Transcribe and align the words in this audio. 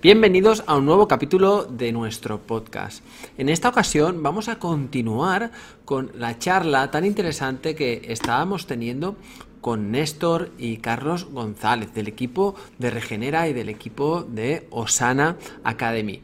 Bienvenidos 0.00 0.62
a 0.68 0.76
un 0.76 0.86
nuevo 0.86 1.08
capítulo 1.08 1.64
de 1.64 1.90
nuestro 1.90 2.38
podcast. 2.38 3.04
En 3.36 3.48
esta 3.48 3.68
ocasión 3.68 4.22
vamos 4.22 4.48
a 4.48 4.60
continuar 4.60 5.50
con 5.84 6.12
la 6.14 6.38
charla 6.38 6.92
tan 6.92 7.04
interesante 7.04 7.74
que 7.74 8.02
estábamos 8.06 8.68
teniendo 8.68 9.16
con 9.60 9.90
Néstor 9.90 10.52
y 10.56 10.76
Carlos 10.76 11.24
González 11.32 11.94
del 11.94 12.06
equipo 12.06 12.54
de 12.78 12.90
Regenera 12.90 13.48
y 13.48 13.52
del 13.52 13.68
equipo 13.68 14.22
de 14.22 14.68
Osana 14.70 15.36
Academy. 15.64 16.22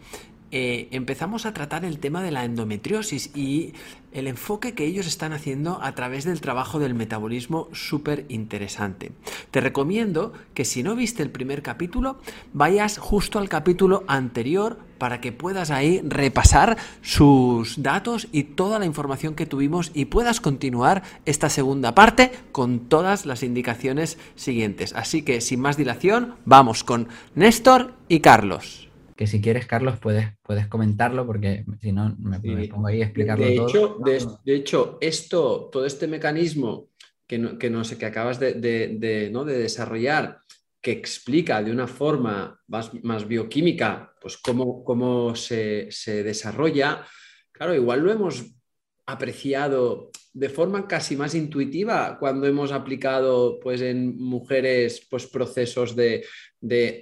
Eh, 0.57 0.87
empezamos 0.93 1.47
a 1.47 1.53
tratar 1.53 1.85
el 1.85 1.99
tema 1.99 2.23
de 2.23 2.31
la 2.31 2.45
endometriosis 2.45 3.35
y 3.35 3.73
el 4.13 4.29
enfoque 4.29 4.73
que 4.73 4.87
ellos 4.87 5.09
están 5.09 5.33
haciendo 5.33 5.81
a 5.83 5.97
través 5.97 6.23
del 6.23 6.41
trabajo 6.41 6.79
del 6.79 6.95
metabolismo 6.95 7.69
súper 7.73 8.25
interesante. 8.29 9.11
Te 9.51 9.61
recomiendo 9.61 10.33
que 10.55 10.65
si 10.65 10.85
no 10.85 10.95
viste 10.95 11.25
el 11.25 11.31
primer 11.33 11.61
capítulo, 11.63 12.21
vayas 12.53 12.99
justo 12.99 13.41
al 13.41 13.49
capítulo 13.49 14.05
anterior 14.07 14.79
para 14.97 15.21
que 15.21 15.33
puedas 15.33 15.73
ahí 15.73 16.01
repasar 16.05 16.79
sus 17.03 17.83
datos 17.83 18.29
y 18.31 18.45
toda 18.45 18.79
la 18.79 18.87
información 18.87 19.35
que 19.35 19.47
tuvimos 19.47 19.91
y 19.93 20.05
puedas 20.05 20.41
continuar 20.41 21.03
esta 21.25 21.51
segunda 21.51 21.97
parte 21.97 22.31
con 22.53 22.79
todas 22.79 23.27
las 23.27 23.43
indicaciones 23.43 24.19
siguientes. 24.37 24.93
Así 24.93 25.23
que 25.23 25.41
sin 25.41 25.59
más 25.59 25.77
dilación, 25.77 26.37
vamos 26.45 26.85
con 26.85 27.09
Néstor 27.35 27.95
y 28.09 28.21
Carlos 28.21 28.84
que 29.17 29.27
si 29.27 29.41
quieres, 29.41 29.67
Carlos, 29.67 29.99
puedes, 29.99 30.27
puedes 30.43 30.67
comentarlo 30.67 31.27
porque 31.27 31.65
si 31.81 31.93
no 31.93 32.17
me, 32.19 32.41
pongo 32.69 32.89
ahí 32.89 33.03
a 33.03 33.05
explicarlo 33.05 33.45
de 33.45 33.57
todo. 33.57 33.69
Hecho, 33.69 33.99
de, 34.45 34.55
hecho, 34.55 34.99
esto, 35.01 35.69
todo 35.73 35.87
este 35.87 36.07
mecanismo 36.07 36.91
que 37.27 37.39
no, 37.39 37.59
que 37.59 37.71
no 37.71 37.85
sé, 37.85 37.97
que 37.97 38.07
acabas 38.07 38.39
de, 38.41 39.31
¿no? 39.33 39.45
de 39.45 39.59
desarrollar, 39.59 40.41
que 40.81 40.93
explica 40.93 41.63
de 41.63 41.71
una 41.71 41.87
forma 41.87 42.61
más, 42.67 42.93
más 43.03 43.27
bioquímica, 43.27 44.15
pues 44.21 44.37
cómo, 44.37 44.85
cómo 44.85 45.35
se, 45.35 45.89
se 45.91 46.23
desarrolla, 46.23 47.07
claro, 47.53 47.75
igual 47.75 48.01
lo 48.01 48.13
hemos 48.13 48.45
apreciado 49.07 50.11
de 50.35 50.49
forma 50.49 50.89
casi 50.89 51.17
más 51.17 51.35
intuitiva 51.35 52.19
cuando 52.19 52.47
hemos 52.47 52.73
aplicado 52.73 53.61
pues, 53.61 53.81
en 53.81 54.17
mujeres 54.17 55.07
pues, 55.09 55.27
procesos 55.29 55.95
de, 55.95 56.25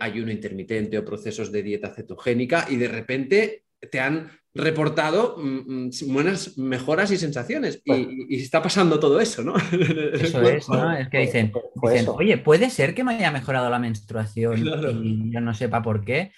ayuno 0.01 0.31
intermitente 0.31 0.99
o 0.99 1.05
procesos 1.05 1.51
de 1.51 1.63
dieta 1.63 1.95
cetogénica 1.95 2.67
y 2.69 2.77
de 2.77 2.89
repente 2.89 3.65
te 3.91 4.01
han 4.01 4.31
reportado 4.55 5.37
mm, 5.39 5.87
mm, 5.87 5.91
buenas 6.13 6.59
mejoras 6.59 7.11
y 7.11 7.17
sensaciones. 7.17 7.81
Y, 7.87 8.37
está 8.37 8.61
pasando 8.61 9.01
todo 9.01 9.19
eso, 9.19 9.43
¿no? 9.43 9.55
Eso 10.13 10.43
es, 10.43 10.69
¿no? 10.69 10.93
Es 10.93 11.09
que 11.09 11.19
dicen, 11.21 11.53
oye, 11.75 12.37
puede 12.37 12.69
ser 12.69 12.95
que 12.95 13.03
me 13.03 13.15
haya 13.15 13.31
mejorado 13.31 13.71
la 13.71 13.79
menstruación 13.79 14.59
y 14.59 15.33
yo 15.33 15.41
no 15.41 15.55
sepa 15.55 15.83
por 15.83 16.05
qué. 16.05 16.33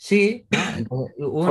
Sí, 0.00 0.46
hubo 0.90 1.42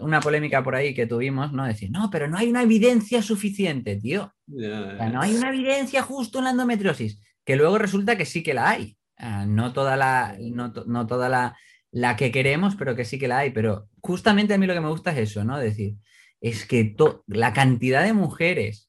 una, 0.00 0.20
polémica 0.20 0.64
por 0.64 0.74
ahí 0.74 0.94
que 0.94 1.06
tuvimos, 1.06 1.52
¿no? 1.52 1.66
Decir, 1.66 1.90
no, 1.90 2.08
pero 2.10 2.26
no 2.26 2.38
hay 2.38 2.48
una 2.48 2.62
evidencia 2.62 3.20
suficiente, 3.20 3.96
tío. 3.96 4.34
no 4.46 5.20
hay 5.20 5.34
una 5.34 5.50
evidencia 5.50 6.02
justo 6.02 6.38
en 6.38 6.44
la 6.44 6.50
endometriosis, 6.52 7.20
que 7.44 7.54
luego 7.54 7.76
resulta 7.76 8.16
que 8.16 8.24
sí 8.24 8.42
que 8.42 8.54
la 8.54 8.70
hay. 8.70 8.96
Ah, 9.18 9.44
no 9.46 9.74
toda 9.74 9.96
la, 9.98 10.36
no, 10.40 10.72
toda 11.06 11.28
la, 11.28 11.54
la, 11.90 12.16
que 12.16 12.32
queremos, 12.32 12.76
pero 12.76 12.96
que 12.96 13.04
sí 13.04 13.18
que 13.18 13.28
la 13.28 13.38
hay. 13.38 13.50
Pero 13.50 13.88
justamente 14.00 14.54
a 14.54 14.58
mí 14.58 14.66
lo 14.66 14.72
que 14.72 14.80
me 14.80 14.88
gusta 14.88 15.12
es 15.12 15.30
eso, 15.30 15.44
¿no? 15.44 15.58
Decir, 15.58 15.96
es 16.40 16.64
que 16.64 16.96
la 17.26 17.52
cantidad 17.52 18.02
de 18.02 18.14
mujeres 18.14 18.88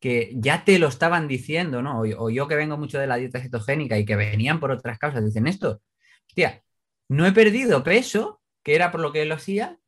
que 0.00 0.32
ya 0.36 0.66
te 0.66 0.78
lo 0.78 0.88
estaban 0.88 1.28
diciendo, 1.28 1.80
¿no? 1.80 2.00
O, 2.00 2.24
o, 2.24 2.30
yo 2.30 2.46
que 2.46 2.56
vengo 2.56 2.76
mucho 2.76 2.98
de 2.98 3.06
la 3.06 3.16
dieta 3.16 3.40
cetogénica 3.40 3.98
y 3.98 4.04
que 4.04 4.16
venían 4.16 4.60
por 4.60 4.70
otras 4.70 4.98
causas, 4.98 5.24
dicen 5.24 5.46
esto, 5.46 5.80
hostia, 6.28 6.62
no 7.08 7.26
he 7.26 7.32
perdido 7.32 7.84
peso, 7.84 8.40
que 8.62 8.74
era 8.74 8.90
por 8.90 9.00
lo 9.00 9.12
que 9.12 9.24
lo 9.24 9.34
hacía, 9.34 9.78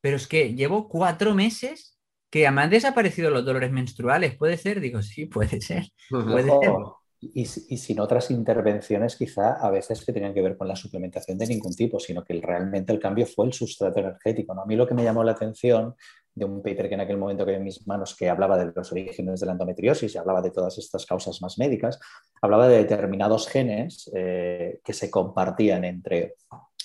pero 0.00 0.16
es 0.16 0.26
que 0.26 0.54
llevo 0.54 0.88
cuatro 0.88 1.34
meses 1.34 1.98
que 2.30 2.50
me 2.50 2.62
han 2.62 2.70
desaparecido 2.70 3.30
los 3.30 3.44
dolores 3.44 3.70
menstruales. 3.70 4.36
¿Puede 4.36 4.56
ser? 4.56 4.80
Digo, 4.80 5.02
sí, 5.02 5.26
puede 5.26 5.60
ser. 5.60 5.88
Puede 6.10 6.50
ser. 6.50 6.72
Y, 7.20 7.44
sin 7.44 8.00
otras 8.00 8.32
intervenciones 8.32 9.14
quizá 9.14 9.52
a 9.52 9.70
veces 9.70 10.04
que 10.04 10.12
tenían 10.12 10.34
que 10.34 10.42
ver 10.42 10.56
con 10.56 10.66
la 10.66 10.74
suplementación 10.74 11.38
de 11.38 11.46
ningún 11.46 11.72
tipo, 11.72 12.00
sino 12.00 12.24
que 12.24 12.40
realmente 12.40 12.92
el 12.92 12.98
cambio 12.98 13.26
fue 13.26 13.46
el 13.46 13.52
sustrato 13.52 14.00
energético. 14.00 14.54
¿no? 14.54 14.62
A 14.62 14.66
mí 14.66 14.74
lo 14.74 14.88
que 14.88 14.94
me 14.94 15.04
llamó 15.04 15.22
la 15.22 15.32
atención 15.32 15.94
de 16.34 16.44
un 16.44 16.62
paper 16.62 16.88
que 16.88 16.94
en 16.94 17.00
aquel 17.00 17.18
momento 17.18 17.44
que 17.44 17.54
en 17.54 17.64
mis 17.64 17.86
manos 17.86 18.16
que 18.16 18.28
hablaba 18.28 18.56
de 18.56 18.72
los 18.74 18.92
orígenes 18.92 19.40
de 19.40 19.46
la 19.46 19.52
endometriosis 19.52 20.14
y 20.14 20.18
hablaba 20.18 20.40
de 20.40 20.50
todas 20.50 20.78
estas 20.78 21.04
causas 21.04 21.40
más 21.42 21.58
médicas, 21.58 21.98
hablaba 22.40 22.68
de 22.68 22.78
determinados 22.78 23.48
genes 23.48 24.10
eh, 24.14 24.80
que 24.82 24.92
se 24.92 25.10
compartían 25.10 25.84
entre 25.84 26.36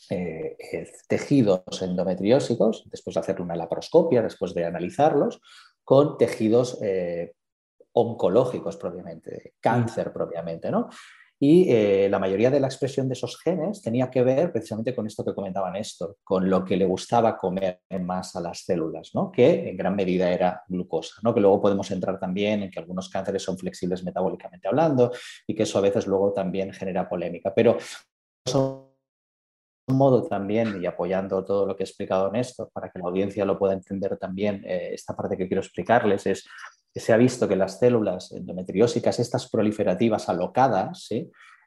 eh, 0.10 0.56
eh, 0.60 0.92
tejidos 1.08 1.82
endometriósicos, 1.82 2.88
después 2.90 3.14
de 3.14 3.20
hacer 3.22 3.42
una 3.42 3.56
laparoscopia, 3.56 4.22
después 4.22 4.54
de 4.54 4.66
analizarlos, 4.66 5.42
con 5.84 6.18
tejidos 6.18 6.78
oncológicos 7.94 8.76
propiamente, 8.76 9.54
cáncer 9.62 10.12
propiamente, 10.12 10.70
¿no? 10.70 10.90
Y 11.40 11.72
eh, 11.72 12.08
la 12.10 12.20
mayoría 12.20 12.50
de 12.50 12.60
la 12.60 12.68
expresión 12.68 13.08
de 13.08 13.14
esos 13.14 13.40
genes 13.40 13.82
tenía 13.82 14.10
que 14.10 14.24
ver 14.24 14.52
precisamente 14.52 14.96
con 14.96 15.06
esto 15.06 15.24
que 15.24 15.36
comentaba 15.36 15.72
Néstor, 15.72 16.18
con 16.24 16.50
lo 16.50 16.66
que 16.66 16.78
le 16.78 16.86
gustaba 16.86 17.38
comer 17.38 17.82
más 18.02 18.36
a 18.36 18.42
las 18.42 18.60
células, 18.66 19.12
¿no? 19.14 19.32
que 19.32 19.70
en 19.70 19.78
gran 19.78 19.96
medida 19.96 20.32
era 20.32 20.64
glucosa, 20.68 21.16
¿no? 21.22 21.34
que 21.34 21.42
luego 21.42 21.62
podemos 21.62 21.92
entrar 21.92 22.20
también 22.20 22.64
en 22.64 22.72
que 22.72 22.80
algunos 22.80 23.10
cánceres 23.10 23.44
son 23.44 23.58
flexibles 23.58 24.04
metabólicamente 24.04 24.68
hablando 24.68 25.12
y 25.46 25.54
que 25.54 25.64
eso 25.64 25.78
a 25.78 25.82
veces 25.82 26.08
luego 26.08 26.34
también 26.34 26.74
genera 26.74 27.08
polémica. 27.08 27.54
Pero 27.54 27.78
modo 29.88 30.24
también, 30.28 30.82
y 30.82 30.86
apoyando 30.86 31.44
todo 31.46 31.66
lo 31.66 31.76
que 31.76 31.84
he 31.84 31.86
explicado 31.86 32.32
Néstor, 32.32 32.70
para 32.72 32.90
que 32.90 33.00
la 33.00 33.06
audiencia 33.06 33.46
lo 33.46 33.58
pueda 33.58 33.74
entender 33.74 34.18
también, 34.18 34.64
eh, 34.66 34.90
esta 34.94 35.16
parte 35.16 35.38
que 35.38 35.48
quiero 35.48 35.62
explicarles 35.62 36.26
es 36.28 36.46
se 37.00 37.14
ha 37.14 37.18
visto 37.18 37.48
que 37.48 37.56
las 37.56 37.80
células 37.80 38.32
endometriósicas, 38.32 39.20
estas 39.20 39.50
proliferativas 39.50 40.30
alocadas, 40.30 41.10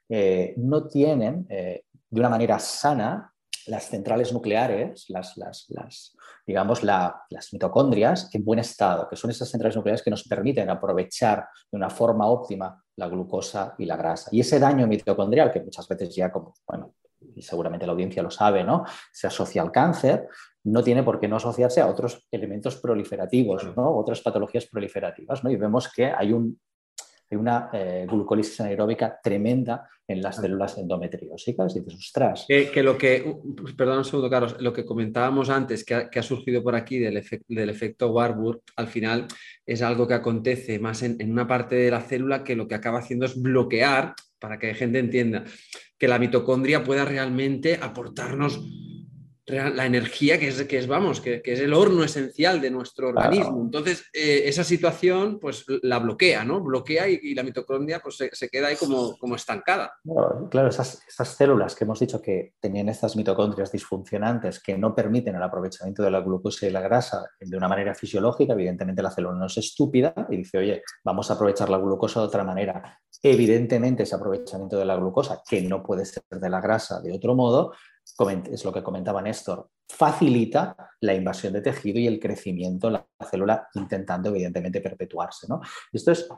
eh, 0.08 0.54
no 0.56 0.86
tienen 0.88 1.46
eh, 1.48 1.84
de 2.08 2.20
una 2.20 2.28
manera 2.28 2.58
sana 2.58 3.32
las 3.66 3.88
centrales 3.88 4.32
nucleares, 4.32 5.06
las, 5.08 5.36
digamos, 6.46 6.82
las 6.82 7.52
mitocondrias 7.52 8.34
en 8.34 8.44
buen 8.44 8.58
estado, 8.58 9.08
que 9.08 9.16
son 9.16 9.30
esas 9.30 9.48
centrales 9.48 9.76
nucleares 9.76 10.02
que 10.02 10.10
nos 10.10 10.24
permiten 10.26 10.70
aprovechar 10.70 11.46
de 11.70 11.76
una 11.76 11.90
forma 11.90 12.26
óptima 12.26 12.82
la 12.96 13.08
glucosa 13.08 13.74
y 13.78 13.84
la 13.84 13.96
grasa. 13.96 14.30
Y 14.32 14.40
ese 14.40 14.58
daño 14.58 14.86
mitocondrial, 14.86 15.52
que 15.52 15.60
muchas 15.60 15.86
veces 15.86 16.14
ya 16.14 16.32
como, 16.32 16.54
bueno, 16.66 16.94
y 17.34 17.42
seguramente 17.42 17.86
la 17.86 17.92
audiencia 17.92 18.22
lo 18.22 18.31
sabe, 18.31 18.64
¿no? 18.64 18.84
Se 19.12 19.26
asocia 19.26 19.62
al 19.62 19.72
cáncer, 19.72 20.28
no 20.64 20.82
tiene 20.82 21.03
por 21.03 21.20
qué 21.20 21.28
no 21.28 21.36
asociarse 21.36 21.81
a 21.81 21.86
otros 21.86 22.26
elementos 22.31 22.76
proliferativos, 22.76 23.64
¿no? 23.76 23.97
Otras 23.97 24.20
patologías 24.20 24.66
proliferativas, 24.66 25.42
¿no? 25.42 25.50
Y 25.50 25.56
vemos 25.56 25.91
que 25.92 26.06
hay, 26.06 26.32
un, 26.32 26.58
una 27.31 27.70
eh, 27.72 28.06
glucólisis 28.08 28.60
anaeróbica 28.60 29.19
tremenda 29.22 29.88
en 30.06 30.20
las 30.20 30.36
células 30.36 30.76
endometriósicas 30.76 31.76
y 31.76 31.81
dices, 31.81 31.94
ostras. 31.94 32.44
Que, 32.48 32.82
lo 32.82 32.98
que, 32.98 33.37
perdón 33.76 33.98
un 33.98 34.04
segundo, 34.04 34.28
Carlos, 34.28 34.56
lo 34.60 34.72
que 34.72 34.84
comentábamos 34.84 35.48
antes, 35.50 35.84
que 35.84 35.94
ha, 35.94 36.22
surgido 36.22 36.62
por 36.62 36.75
aquí 36.75 36.98
del, 36.98 37.25
del, 37.47 37.70
efecto 37.70 38.10
Warburg, 38.10 38.60
al 38.76 38.88
final 38.88 39.28
es 39.64 39.82
algo 39.82 40.08
que 40.08 40.14
acontece 40.14 40.81
más 40.81 41.02
en, 41.04 41.16
en 41.20 41.31
una 41.31 41.47
parte 41.47 41.76
de 41.76 41.91
la 41.92 42.00
célula 42.00 42.42
que 42.42 42.56
lo 42.56 42.66
que 42.66 42.75
acaba 42.75 42.98
haciendo 42.98 43.25
es 43.25 43.41
bloquear, 43.41 44.14
para 44.40 44.58
que 44.58 44.68
la 44.68 44.74
gente 44.74 44.98
entienda, 44.98 45.44
que 45.98 46.08
la 46.08 46.18
mitocondria 46.18 46.82
pueda 46.82 47.04
realmente 47.04 47.78
aportarnos 47.80 48.60
la 49.50 49.87
energía 49.87 50.38
que 50.38 50.49
es, 50.49 50.62
que 50.65 50.78
es 50.78 50.87
vamos, 50.87 51.21
que, 51.21 51.43
es 51.44 51.61
el 51.61 51.72
horno 51.72 52.05
esencial 52.05 52.61
de 52.61 52.71
nuestro 52.71 53.09
organismo. 53.09 53.62
Entonces, 53.62 54.05
eh, 54.12 54.43
esa 54.47 54.65
situación 54.65 55.38
pues 55.41 55.65
la 55.83 55.99
bloquea, 55.99 56.44
¿no? 56.44 56.61
Bloquea 56.61 57.09
y, 57.09 57.34
la 57.34 57.43
mitocondria 57.43 58.00
pues 58.00 58.16
se, 58.16 58.49
queda 58.49 58.69
ahí 58.69 58.77
como, 58.77 59.16
como 59.19 59.37
estancada. 59.37 59.93
Claro, 60.50 60.69
esas, 60.69 61.03
esas, 61.06 61.28
células 61.28 61.75
que 61.75 61.84
hemos 61.84 62.00
dicho 62.00 62.21
que 62.21 62.55
tenían 62.61 62.88
estas 62.88 63.16
mitocondrias 63.16 63.71
disfuncionantes 63.72 64.61
que 64.61 64.77
no 64.77 64.94
permiten 64.94 65.37
el 65.37 65.43
aprovechamiento 65.43 66.03
de 66.03 66.11
la 66.11 66.20
glucosa 66.20 66.67
y 66.67 66.70
la 66.70 66.81
grasa 66.81 67.25
de 67.38 67.56
una 67.56 67.69
manera 67.69 67.94
fisiológica, 67.94 68.53
evidentemente 68.53 69.03
la 69.03 69.11
célula 69.11 69.38
no 69.38 69.46
es 69.46 69.56
estúpida 69.56 70.14
y 70.29 70.38
dice, 70.38 70.58
oye, 70.58 70.82
vamos 71.05 71.31
a 71.31 71.35
aprovechar 71.35 71.69
la 71.70 71.79
glucosa 71.79 72.20
de 72.20 72.26
otra 72.26 72.44
manera. 72.44 72.99
Evidentemente 73.23 74.03
ese 74.03 74.14
aprovechamiento 74.14 74.79
de 74.79 74.85
la 74.85 74.96
glucosa, 74.96 75.43
que 75.49 75.61
no 75.62 75.82
puede 75.82 76.05
ser 76.05 76.23
de 76.31 76.50
la 76.50 76.61
grasa 76.61 77.00
de 77.00 77.12
otro 77.12 77.35
modo, 77.35 77.73
es 78.50 78.64
lo 78.64 78.72
que 78.72 78.82
comentaba 78.82 79.22
Néstor, 79.22 79.68
facilita 79.88 80.76
la 81.00 81.14
invasión 81.14 81.52
de 81.52 81.62
tejido 81.62 81.98
y 81.98 82.06
el 82.06 82.20
crecimiento 82.20 82.88
de 82.88 82.92
la 82.94 83.06
célula 83.28 83.68
intentando 83.74 84.28
evidentemente 84.28 84.80
perpetuarse. 84.80 85.46
¿no? 85.48 85.60
Esto 85.92 86.12
es, 86.12 86.28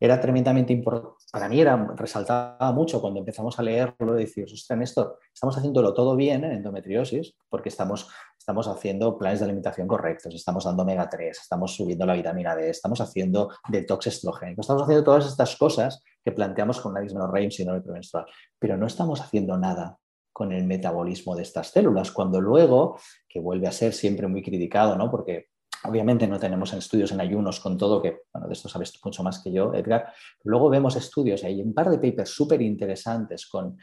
era 0.00 0.20
tremendamente 0.20 0.72
importante, 0.72 1.16
para 1.32 1.48
mí 1.48 1.60
era, 1.60 1.94
resaltaba 1.96 2.72
mucho 2.72 3.00
cuando 3.00 3.20
empezamos 3.20 3.58
a 3.58 3.62
leerlo, 3.62 4.14
decir, 4.14 4.44
ostras 4.44 4.78
Néstor, 4.78 5.18
estamos 5.32 5.56
haciéndolo 5.56 5.94
todo 5.94 6.16
bien 6.16 6.44
en 6.44 6.52
endometriosis 6.52 7.34
porque 7.48 7.68
estamos, 7.68 8.08
estamos 8.38 8.68
haciendo 8.68 9.16
planes 9.18 9.40
de 9.40 9.46
alimentación 9.46 9.86
correctos, 9.86 10.34
estamos 10.34 10.64
dando 10.64 10.82
omega 10.82 11.08
3, 11.08 11.38
estamos 11.40 11.74
subiendo 11.74 12.06
la 12.06 12.14
vitamina 12.14 12.54
D, 12.54 12.70
estamos 12.70 13.00
haciendo 13.00 13.50
detox 13.68 14.08
estrogénico, 14.08 14.60
estamos 14.60 14.82
haciendo 14.82 15.04
todas 15.04 15.26
estas 15.26 15.56
cosas 15.56 16.02
que 16.22 16.32
planteamos 16.32 16.80
con 16.80 16.94
la 16.94 17.00
dismenorrea 17.00 17.44
y 17.44 17.50
síndrome 17.50 17.80
premenstrual, 17.80 18.26
pero 18.58 18.76
no 18.76 18.86
estamos 18.86 19.20
haciendo 19.20 19.56
nada 19.56 19.98
con 20.34 20.52
el 20.52 20.64
metabolismo 20.64 21.36
de 21.36 21.44
estas 21.44 21.68
células, 21.68 22.10
cuando 22.10 22.40
luego, 22.40 22.98
que 23.28 23.38
vuelve 23.38 23.68
a 23.68 23.72
ser 23.72 23.94
siempre 23.94 24.26
muy 24.26 24.42
criticado, 24.42 24.96
¿no? 24.96 25.08
porque 25.08 25.46
obviamente 25.84 26.26
no 26.26 26.40
tenemos 26.40 26.72
estudios 26.72 27.12
en 27.12 27.20
ayunos 27.20 27.60
con 27.60 27.78
todo, 27.78 28.02
que 28.02 28.22
bueno, 28.32 28.48
de 28.48 28.52
esto 28.52 28.68
sabes 28.68 28.92
mucho 29.04 29.22
más 29.22 29.40
que 29.42 29.52
yo, 29.52 29.72
Edgar, 29.72 30.12
luego 30.42 30.68
vemos 30.68 30.96
estudios, 30.96 31.44
hay 31.44 31.62
un 31.62 31.72
par 31.72 31.88
de 31.88 31.98
papers 31.98 32.30
súper 32.30 32.60
interesantes 32.62 33.46
con 33.46 33.78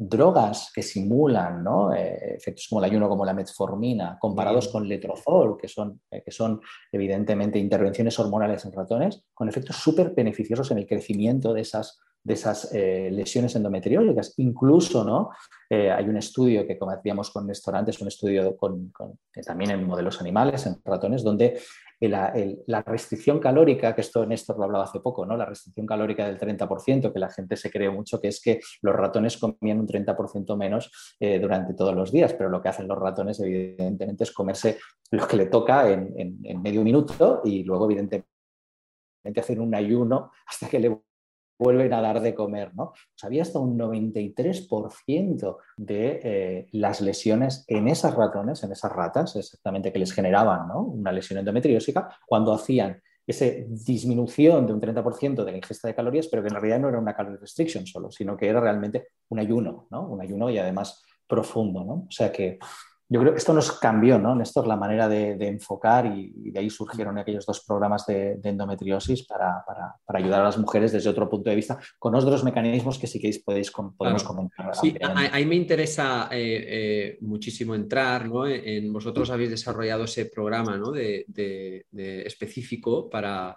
drogas 0.00 0.70
que 0.72 0.80
simulan 0.80 1.64
eh, 1.96 2.36
efectos 2.36 2.68
como 2.68 2.80
el 2.80 2.88
ayuno, 2.88 3.08
como 3.08 3.24
la 3.24 3.34
metformina, 3.34 4.16
comparados 4.20 4.68
con 4.68 4.86
letrozol, 4.86 5.58
que 5.60 5.66
son, 5.66 6.00
eh, 6.12 6.22
que 6.24 6.30
son 6.30 6.60
evidentemente 6.92 7.58
intervenciones 7.58 8.16
hormonales 8.20 8.64
en 8.64 8.72
ratones, 8.72 9.24
con 9.34 9.48
efectos 9.48 9.74
súper 9.74 10.14
beneficiosos 10.14 10.70
en 10.70 10.78
el 10.78 10.86
crecimiento 10.86 11.52
de 11.52 11.62
esas, 11.62 11.98
de 12.28 12.34
esas 12.34 12.72
eh, 12.74 13.08
lesiones 13.10 13.56
endometriólicas. 13.56 14.34
Incluso 14.36 15.02
¿no? 15.02 15.30
hay 15.70 16.04
un 16.08 16.16
estudio 16.16 16.66
que, 16.66 16.78
como 16.78 16.94
decíamos 16.94 17.30
con 17.30 17.46
Néstor 17.46 17.74
antes, 17.74 18.00
un 18.00 18.08
estudio 18.08 18.56
con, 18.56 18.92
también 19.44 19.70
en 19.72 19.86
modelos 19.86 20.20
animales, 20.20 20.66
en 20.66 20.76
ratones, 20.84 21.24
donde 21.24 21.58
la, 22.06 22.82
restricción 22.86 23.40
calórica, 23.40 23.94
que 23.94 24.02
esto 24.02 24.24
Néstor 24.24 24.56
lo 24.58 24.64
hablaba 24.64 24.84
hace 24.84 25.00
poco, 25.00 25.26
¿no? 25.26 25.36
la 25.36 25.46
restricción 25.46 25.86
calórica 25.86 26.26
del 26.26 26.38
30%, 26.38 27.12
que 27.12 27.18
la 27.18 27.30
gente 27.30 27.56
se 27.56 27.70
cree 27.70 27.90
mucho, 27.90 28.20
que 28.20 28.28
es 28.28 28.40
que 28.40 28.60
los 28.82 28.94
ratones 28.94 29.36
comían 29.36 29.80
un 29.80 29.88
30% 29.88 30.56
menos 30.56 31.16
eh, 31.18 31.40
durante 31.40 31.74
todos 31.74 31.94
los 31.96 32.12
días, 32.12 32.34
pero 32.34 32.50
lo 32.50 32.62
que 32.62 32.68
hacen 32.68 32.86
los 32.86 32.98
ratones 32.98 33.40
evidentemente 33.40 34.24
es 34.24 34.32
comerse 34.32 34.78
lo 35.10 35.26
que 35.26 35.36
le 35.36 35.46
toca 35.46 35.90
en, 35.90 36.38
en 36.44 36.62
medio 36.62 36.84
minuto 36.84 37.40
y 37.44 37.64
luego 37.64 37.86
evidentemente 37.86 38.28
hacer 39.36 39.60
un 39.60 39.74
ayuno 39.74 40.30
hasta 40.46 40.68
que 40.68 40.78
le 40.78 41.00
vuelven 41.58 41.92
a 41.92 42.00
dar 42.00 42.20
de 42.20 42.34
comer, 42.34 42.74
¿no? 42.74 42.92
Había 43.22 43.42
hasta 43.42 43.58
un 43.58 43.78
93% 43.78 45.56
de 45.76 46.20
eh, 46.22 46.68
las 46.72 47.00
lesiones 47.00 47.64
en 47.66 47.88
esas 47.88 48.14
ratones, 48.14 48.62
en 48.62 48.72
esas 48.72 48.92
ratas, 48.92 49.34
exactamente 49.36 49.92
que 49.92 49.98
les 49.98 50.12
generaban 50.12 50.70
una 50.74 51.12
lesión 51.12 51.38
endometriósica, 51.38 52.08
cuando 52.26 52.52
hacían 52.52 53.02
esa 53.26 53.44
disminución 53.66 54.66
de 54.66 54.72
un 54.72 54.80
30% 54.80 55.44
de 55.44 55.50
la 55.50 55.58
ingesta 55.58 55.86
de 55.86 55.94
calorías, 55.94 56.28
pero 56.28 56.42
que 56.42 56.48
en 56.48 56.54
realidad 56.54 56.80
no 56.80 56.88
era 56.88 56.98
una 56.98 57.14
calorie 57.14 57.38
restriction 57.38 57.86
solo, 57.86 58.10
sino 58.10 58.36
que 58.36 58.48
era 58.48 58.58
realmente 58.58 59.08
un 59.28 59.38
ayuno, 59.38 59.86
¿no? 59.90 60.08
Un 60.08 60.22
ayuno 60.22 60.48
y 60.48 60.56
además 60.56 61.04
profundo, 61.26 61.84
¿no? 61.84 61.92
O 61.92 62.10
sea 62.10 62.32
que 62.32 62.58
yo 63.10 63.20
creo 63.20 63.32
que 63.32 63.38
esto 63.38 63.54
nos 63.54 63.72
cambió, 63.72 64.18
¿no? 64.18 64.40
Es 64.40 64.54
la 64.54 64.76
manera 64.76 65.08
de, 65.08 65.32
enfocar 65.48 66.04
y, 66.06 66.50
de 66.50 66.60
ahí 66.60 66.68
surgieron 66.68 67.16
aquellos 67.16 67.46
dos 67.46 67.64
programas 67.64 68.04
de, 68.06 68.38
endometriosis 68.42 69.26
para, 69.26 69.64
ayudar 70.08 70.42
a 70.42 70.44
las 70.44 70.58
mujeres 70.58 70.92
desde 70.92 71.08
otro 71.08 71.28
punto 71.28 71.48
de 71.48 71.56
vista, 71.56 71.78
con 71.98 72.14
otros 72.14 72.44
mecanismos 72.44 72.98
que 72.98 73.06
si 73.06 73.18
queréis 73.18 73.42
podéis, 73.42 73.72
podemos 73.96 74.22
comentar. 74.22 74.74
Sí, 74.74 74.94
ahí 75.00 75.46
me 75.46 75.54
interesa 75.54 76.28
eh, 76.30 76.64
eh, 76.68 77.18
muchísimo 77.22 77.74
entrar, 77.74 78.28
¿no? 78.28 78.46
En, 78.46 78.92
vosotros 78.92 79.30
habéis 79.30 79.50
desarrollado 79.50 80.04
ese 80.04 80.26
programa, 80.26 80.76
¿no? 80.76 80.90
de, 80.92 81.86
específico 82.26 83.08
para, 83.08 83.56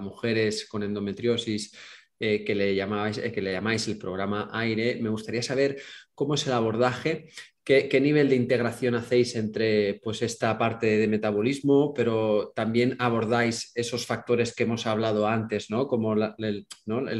mujeres 0.00 0.68
con 0.68 0.82
endometriosis. 0.82 1.72
Eh, 2.20 2.44
que, 2.44 2.52
le 2.52 2.74
llamáis, 2.74 3.16
que 3.20 3.40
le 3.40 3.52
llamáis 3.52 3.86
el 3.86 3.96
programa 3.96 4.50
AIRE. 4.52 5.00
Me 5.00 5.08
gustaría 5.08 5.40
saber 5.40 5.76
cómo 6.16 6.34
es 6.34 6.44
el 6.48 6.52
abordaje 6.52 7.28
¿Qué, 7.68 8.00
nivel 8.00 8.30
de 8.30 8.36
integración 8.36 8.94
hacéis 8.94 9.36
entre 9.36 10.00
pues, 10.02 10.22
esta 10.22 10.56
parte 10.56 10.96
de 10.96 11.06
metabolismo, 11.06 11.92
pero 11.92 12.50
también 12.56 12.96
abordáis 12.98 13.72
esos 13.74 14.06
factores 14.06 14.54
que 14.54 14.62
hemos 14.62 14.86
hablado 14.86 15.28
antes, 15.28 15.68
¿no? 15.68 15.86
como 15.86 16.14
el, 16.14 16.66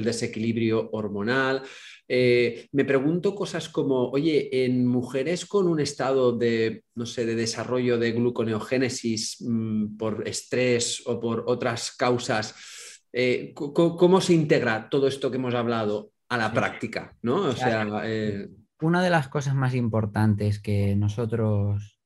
desequilibrio 0.03 0.89
hormonal? 0.93 1.61
Eh, 2.09 2.67
me 2.73 2.87
pregunto 2.87 3.35
cosas 3.35 3.69
como, 3.69 4.09
oye, 4.09 4.65
en 4.65 4.87
mujeres 4.87 5.45
con 5.45 5.69
un 5.69 5.81
estado 5.81 6.33
de, 6.33 6.83
no 6.95 7.05
sé, 7.05 7.27
de 7.27 7.35
desarrollo 7.35 7.99
de 7.99 8.13
gluconeogénesis 8.13 9.45
mm, 9.47 9.99
por 9.99 10.27
estrés 10.27 11.03
o 11.05 11.21
por 11.21 11.45
otras 11.47 11.95
causas, 11.95 12.55
eh, 13.13 13.53
¿cómo, 13.55 14.23
se 14.23 14.33
integra 14.33 14.89
todo 14.89 15.09
esto 15.09 15.31
que 15.31 15.37
hemos 15.37 15.53
hablado 15.53 16.13
a 16.31 16.39
la 16.39 16.51
práctica? 16.51 17.15
¿no? 17.21 17.51
O 17.51 17.53
sea, 17.53 17.87
eh, 18.07 18.49
una 18.81 19.03
de 19.03 19.11
las 19.11 19.29
cosas 19.29 19.55
más 19.55 19.75
importantes 19.75 20.61
que 20.61 20.95
nosotros, 20.97 22.01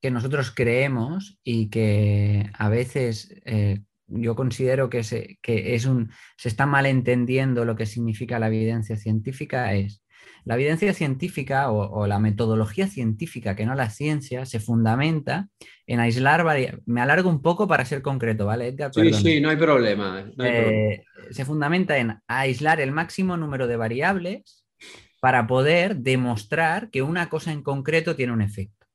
que 0.00 0.10
nosotros 0.10 0.52
creemos 0.54 1.38
y 1.44 1.68
que 1.68 2.50
a 2.54 2.68
veces 2.68 3.34
eh, 3.44 3.82
yo 4.06 4.34
considero 4.36 4.88
que, 4.88 5.02
se, 5.04 5.38
que 5.42 5.74
es 5.74 5.84
un, 5.86 6.10
se 6.36 6.48
está 6.48 6.66
malentendiendo 6.66 7.64
lo 7.64 7.76
que 7.76 7.86
significa 7.86 8.38
la 8.38 8.48
evidencia 8.48 8.96
científica 8.96 9.74
es 9.74 10.02
la 10.46 10.54
evidencia 10.54 10.94
científica 10.94 11.72
o, 11.72 12.06
la 12.06 12.20
metodología 12.20 12.86
científica, 12.86 13.56
que 13.56 13.66
no 13.66 13.74
la 13.74 13.90
ciencia, 13.90 14.46
se 14.46 14.60
fundamenta 14.60 15.48
en 15.88 15.98
aislar 15.98 16.44
Me 16.86 17.00
alargo 17.00 17.28
un 17.28 17.42
poco 17.42 17.66
para 17.66 17.84
ser 17.84 18.00
concreto, 18.00 18.46
¿vale, 18.46 18.68
Edgar? 18.68 18.92
Sí, 18.94 19.12
sí, 19.12 19.40
no 19.40 19.50
hay 19.50 19.56
problema. 19.56 20.24
Eh, 20.38 21.02
se 21.30 21.44
fundamenta 21.44 21.98
en 21.98 22.20
aislar 22.28 22.80
el 22.80 22.92
máximo 22.92 23.36
número 23.36 23.66
de 23.66 23.76
variables 23.76 24.65
para 25.26 25.48
poder 25.48 25.96
demostrar 25.96 26.88
que 26.88 27.02
una 27.02 27.28
cosa 27.28 27.50
en 27.50 27.64
concreto 27.64 28.14
tiene 28.14 28.32
un 28.32 28.42
efecto. 28.42 28.86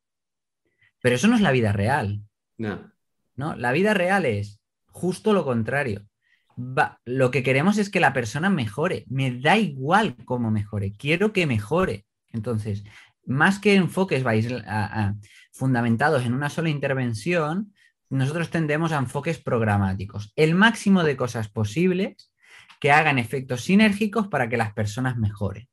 Pero 1.01 1.17
eso 1.17 1.27
no 1.27 1.35
es 1.35 1.41
la 1.41 1.51
vida 1.51 1.73
real. 1.73 2.21
No. 2.57 2.89
¿no? 3.35 3.57
La 3.57 3.73
vida 3.73 3.93
real 3.93 4.23
es 4.23 4.61
justo 4.85 5.33
lo 5.33 5.43
contrario. 5.43 6.07
lo 7.03 7.31
que 7.31 7.43
queremos 7.43 7.77
es 7.77 7.89
que 7.89 7.99
la 7.99 8.13
persona 8.13 8.49
mejore. 8.49 9.03
Me 9.09 9.41
da 9.41 9.57
igual 9.57 10.15
cómo 10.23 10.51
mejore. 10.51 10.93
Quiero 10.93 11.33
que 11.33 11.45
mejore. 11.45 12.05
Entonces, 12.31 12.85
más 13.25 13.59
que 13.59 13.75
enfoques 13.75 14.23
fundamentados 15.51 16.25
en 16.25 16.33
una 16.33 16.49
sola 16.49 16.69
intervención, 16.69 17.73
nosotros 18.09 18.49
tendemos 18.49 18.93
a 18.93 18.99
enfoques 18.99 19.37
programáticos. 19.37 20.31
El 20.37 20.55
máximo 20.55 21.03
de 21.03 21.17
cosas 21.17 21.49
posibles 21.49 22.31
que 22.79 22.93
hagan 22.93 23.19
efectos 23.19 23.65
sinérgicos 23.65 24.29
para 24.29 24.47
que 24.47 24.55
las 24.55 24.71
personas 24.71 25.17
mejoren. 25.17 25.67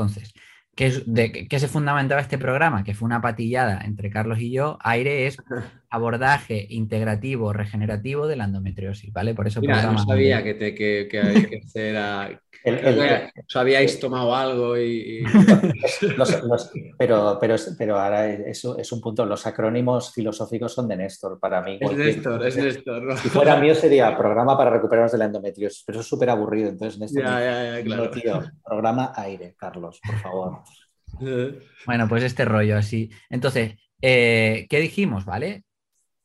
Entonces, 0.00 0.32
¿qué, 0.74 1.02
de, 1.06 1.48
¿qué, 1.48 1.58
se 1.58 1.68
fundamentaba 1.68 2.20
este 2.20 2.38
programa? 2.38 2.84
Que 2.84 2.94
fue 2.94 3.06
una 3.06 3.20
patillada 3.20 3.80
entre 3.84 4.10
Carlos 4.10 4.38
y 4.40 4.52
yo. 4.52 4.78
Aire 4.82 5.26
es 5.26 5.36
abordaje 5.90 6.66
integrativo, 6.70 7.52
regenerativo 7.52 8.26
de 8.26 8.36
la 8.36 8.44
endometriosis, 8.44 9.12
¿vale? 9.12 9.34
Por 9.34 9.46
eso 9.46 9.60
Mira, 9.60 9.90
no 9.90 9.98
sabía 9.98 10.42
que, 10.42 10.54
te, 10.54 10.74
que, 10.74 11.08
que, 11.10 11.20
había 11.20 11.48
que 11.48 11.58
hacer 11.58 12.40
os 13.48 13.56
habíais 13.56 13.98
tomado 13.98 14.34
algo 14.34 14.76
y... 14.76 15.22
pero, 16.98 17.38
pero, 17.40 17.56
pero 17.78 17.98
ahora 17.98 18.28
eso 18.28 18.78
es 18.78 18.90
un 18.92 19.00
punto, 19.00 19.24
los 19.24 19.46
acrónimos 19.46 20.12
filosóficos 20.12 20.74
son 20.74 20.88
de 20.88 20.96
Néstor 20.96 21.38
para 21.38 21.62
mí. 21.62 21.78
Es 21.80 21.92
Néstor, 21.92 22.46
es 22.46 22.56
Néstor. 22.58 23.16
Si 23.18 23.28
fuera 23.28 23.56
mío 23.56 23.74
sería 23.74 24.16
programa 24.16 24.56
para 24.56 24.70
recuperarnos 24.70 25.12
de 25.12 25.18
la 25.18 25.26
endometriosis, 25.26 25.84
pero 25.86 25.98
eso 25.98 26.02
es 26.02 26.08
súper 26.08 26.30
aburrido, 26.30 26.68
entonces 26.68 26.98
Néstor... 27.00 27.22
Ya, 27.22 27.82
claro. 27.82 28.10
programa 28.64 29.12
aire, 29.16 29.54
Carlos, 29.56 30.00
por 30.04 30.18
favor. 30.18 30.58
Bueno, 31.86 32.06
pues 32.08 32.22
este 32.22 32.44
rollo 32.44 32.76
así. 32.76 33.10
Entonces, 33.30 33.76
eh, 34.02 34.66
¿qué 34.68 34.80
dijimos, 34.80 35.24
vale? 35.24 35.64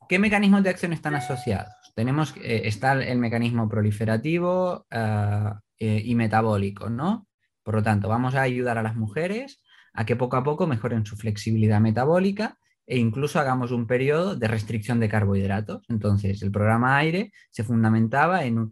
¿Qué 0.08 0.18
mecanismos 0.18 0.62
de 0.62 0.70
acción 0.70 0.92
están 0.92 1.14
asociados? 1.14 1.72
Tenemos, 1.94 2.34
eh, 2.42 2.62
está 2.64 2.92
el 2.92 3.18
mecanismo 3.18 3.68
proliferativo, 3.68 4.86
uh, 4.90 5.58
eh, 5.78 6.02
y 6.04 6.14
metabólico, 6.14 6.88
¿no? 6.88 7.26
Por 7.62 7.74
lo 7.74 7.82
tanto, 7.82 8.08
vamos 8.08 8.34
a 8.34 8.42
ayudar 8.42 8.78
a 8.78 8.82
las 8.82 8.96
mujeres 8.96 9.62
a 9.92 10.06
que 10.06 10.16
poco 10.16 10.36
a 10.36 10.44
poco 10.44 10.66
mejoren 10.66 11.04
su 11.04 11.16
flexibilidad 11.16 11.80
metabólica 11.80 12.58
e 12.86 12.98
incluso 12.98 13.40
hagamos 13.40 13.72
un 13.72 13.86
periodo 13.86 14.36
de 14.36 14.48
restricción 14.48 15.00
de 15.00 15.08
carbohidratos. 15.08 15.82
Entonces, 15.88 16.42
el 16.42 16.52
programa 16.52 16.96
AIRE 16.96 17.32
se 17.50 17.64
fundamentaba 17.64 18.44
en, 18.44 18.70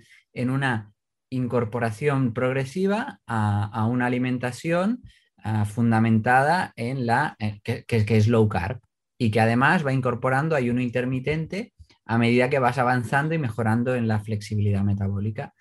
una 0.50 0.92
incorporación 1.28 2.34
progresiva 2.34 3.20
a, 3.26 3.86
una 3.86 4.06
alimentación 4.06 5.02
ah, 5.38 5.64
fundamentada 5.64 6.72
en 6.76 7.06
la 7.06 7.36
eh, 7.38 7.60
que, 7.64 7.84
que, 7.84 8.16
es 8.16 8.28
low 8.28 8.48
carb 8.48 8.80
y 9.22 9.30
que 9.30 9.40
además 9.40 9.86
va 9.86 9.92
incorporando 9.92 10.56
ayuno 10.56 10.80
intermitente 10.80 11.72
a 12.04 12.18
medida 12.18 12.50
que 12.50 12.58
vas 12.58 12.78
avanzando 12.78 13.34
y 13.34 13.38
mejorando 13.38 13.94
en 13.94 14.08
la 14.08 14.18
flexibilidad 14.18 14.82
metabólica. 14.82 15.54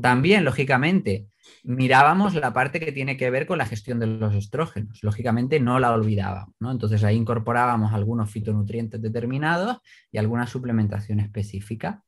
También, 0.00 0.44
lógicamente, 0.44 1.26
mirábamos 1.64 2.36
la 2.36 2.52
parte 2.52 2.78
que 2.78 2.92
tiene 2.92 3.16
que 3.16 3.28
ver 3.30 3.48
con 3.48 3.58
la 3.58 3.66
gestión 3.66 3.98
de 3.98 4.06
los 4.06 4.36
estrógenos. 4.36 5.02
Lógicamente 5.02 5.58
no 5.58 5.80
la 5.80 5.92
olvidábamos, 5.92 6.54
¿no? 6.60 6.70
Entonces 6.70 7.02
ahí 7.02 7.16
incorporábamos 7.16 7.92
algunos 7.92 8.30
fitonutrientes 8.30 9.02
determinados 9.02 9.78
y 10.12 10.18
alguna 10.18 10.46
suplementación 10.46 11.18
específica. 11.18 12.04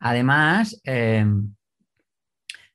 Además, 0.00 0.80
em, 0.82 1.54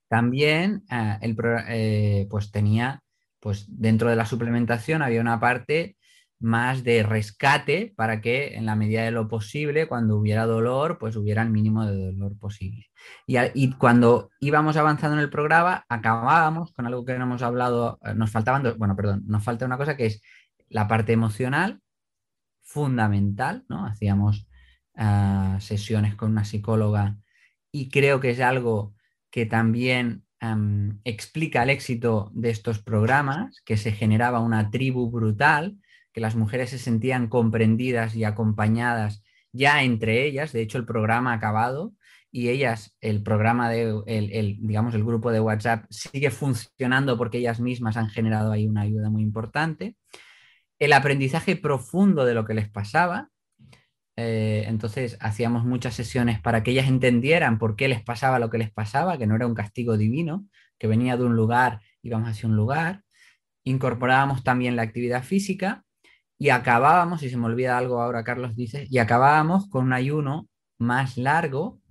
también 0.08 0.84
eh, 0.90 1.18
el, 1.20 1.36
eh, 1.68 2.28
pues 2.30 2.52
tenía, 2.52 3.04
pues 3.42 3.66
dentro 3.68 4.10
de 4.10 4.16
la 4.16 4.26
suplementación 4.26 5.02
había 5.02 5.20
una 5.20 5.42
parte 5.42 5.98
más 6.40 6.84
de 6.84 7.04
rescate 7.04 7.94
para 7.96 8.22
que 8.22 8.56
en 8.56 8.66
la 8.66 8.76
medida 8.76 9.04
de 9.04 9.12
lo 9.12 9.28
posible, 9.28 9.88
cuando 9.88 10.18
hubiera 10.18 10.46
dolor, 10.46 10.98
pues 11.00 11.16
hubiera 11.16 11.42
el 11.42 11.50
mínimo 11.50 11.86
de 11.86 12.12
dolor 12.12 12.38
posible. 12.38 12.90
Y, 13.26 13.74
cuando 13.74 14.30
íbamos 14.40 14.78
avanzando 14.78 15.18
en 15.18 15.24
el 15.24 15.30
programa, 15.30 15.86
acabábamos 15.90 16.74
con 16.74 16.86
algo 16.86 17.06
que 17.06 17.18
no 17.18 17.24
hemos 17.26 17.42
hablado, 17.42 18.00
eh, 18.04 18.14
nos 18.14 18.32
faltaban 18.32 18.64
dos, 18.64 18.78
bueno, 18.78 18.96
perdón, 18.96 19.24
nos 19.28 19.44
falta 19.44 19.66
una 19.66 19.78
cosa 19.78 19.98
que 19.98 20.06
es 20.08 20.22
la 20.70 20.88
parte 20.88 21.14
emocional, 21.14 21.82
fundamental, 22.62 23.66
¿no? 23.70 23.86
Hacíamos 23.86 24.48
ah, 24.96 25.58
sesiones 25.60 26.16
con 26.16 26.32
una 26.32 26.46
psicóloga 26.46 27.18
y 27.72 27.90
creo 27.90 28.20
que 28.20 28.32
es 28.32 28.40
algo 28.42 28.94
que 29.32 29.46
también 29.46 30.24
explica 31.04 31.64
el 31.64 31.72
éxito 31.72 32.32
de 32.34 32.52
estos 32.52 32.80
programas, 32.80 33.62
que 33.66 33.76
se 33.76 33.92
generaba 33.92 34.40
una 34.40 34.70
tribu 34.70 35.10
brutal, 35.10 35.78
que 36.18 36.22
las 36.22 36.36
mujeres 36.36 36.72
se 36.72 36.80
sentían 36.80 37.28
comprendidas 37.28 38.16
y 38.16 38.24
acompañadas 38.24 39.22
ya 39.52 39.84
entre 39.84 40.26
ellas. 40.26 40.52
De 40.52 40.64
hecho, 40.64 40.80
el 40.80 40.86
programa 40.88 41.32
ha 41.32 41.36
acabado 41.36 41.94
y 42.32 42.50
ellas, 42.50 42.98
el 43.02 43.22
programa 43.22 43.70
de, 43.70 44.02
el, 44.08 44.58
digamos, 44.60 44.96
el 44.96 45.04
grupo 45.04 45.32
de 45.32 45.42
WhatsApp 45.42 45.86
sigue 45.92 46.32
funcionando 46.32 47.20
porque 47.20 47.38
ellas 47.38 47.60
mismas 47.60 47.98
han 47.98 48.10
generado 48.10 48.52
ahí 48.52 48.66
una 48.66 48.82
ayuda 48.82 49.12
muy 49.12 49.22
importante. 49.22 49.96
El 50.80 50.94
aprendizaje 50.94 51.56
profundo 51.56 52.26
de 52.26 52.34
lo 52.34 52.46
que 52.46 52.56
les 52.56 52.68
pasaba. 52.68 53.30
Eh, 54.16 54.64
entonces 54.66 55.18
hacíamos 55.20 55.66
muchas 55.66 55.94
sesiones 55.94 56.42
para 56.42 56.64
que 56.64 56.72
ellas 56.72 56.88
entendieran 56.88 57.60
por 57.60 57.76
qué 57.76 57.88
les 57.88 58.02
pasaba 58.02 58.40
lo 58.40 58.50
que 58.50 58.58
les 58.58 58.72
pasaba, 58.72 59.20
que 59.20 59.28
no 59.28 59.36
era 59.36 59.46
un 59.46 59.54
castigo 59.54 59.98
divino, 59.98 60.48
que 60.80 60.88
venía 60.88 61.16
de 61.16 61.26
un 61.26 61.36
lugar 61.36 61.82
y 62.02 62.10
vamos 62.10 62.28
hacia 62.28 62.50
un 62.50 62.56
lugar. 62.56 63.04
Incorporábamos 63.64 64.44
también 64.44 64.76
la 64.76 64.82
actividad 64.82 65.24
física 65.24 65.84
y 66.40 66.50
acabábamos, 66.50 67.22
si 67.22 67.30
se 67.30 67.38
me 67.38 67.46
olvida 67.46 67.78
algo 67.78 68.02
ahora, 68.02 68.24
Carlos 68.24 68.56
dice, 68.56 68.88
y 68.90 69.00
acabábamos 69.00 69.68
con 69.70 69.86
un 69.86 69.94
ayuno 69.94 70.48
más 70.78 71.18
largo 71.18 71.82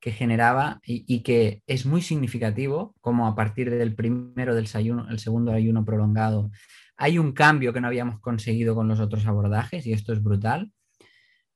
que 0.00 0.10
generaba 0.10 0.80
y, 0.84 1.20
que 1.22 1.62
es 1.66 1.86
muy 1.86 2.02
significativo, 2.02 2.94
como 3.00 3.28
a 3.28 3.36
partir 3.36 3.70
del 3.70 3.94
primero 3.94 4.54
del 4.54 4.68
ayuno, 4.74 5.08
el 5.10 5.20
segundo 5.20 5.52
ayuno 5.52 5.84
prolongado, 5.84 6.50
hay 6.96 7.18
un 7.18 7.32
cambio 7.32 7.72
que 7.72 7.80
no 7.80 7.86
habíamos 7.86 8.18
conseguido 8.20 8.74
con 8.74 8.88
los 8.88 8.98
otros 8.98 9.26
abordajes 9.26 9.86
y 9.86 9.92
esto 9.92 10.12
es 10.12 10.22
brutal. 10.22 10.72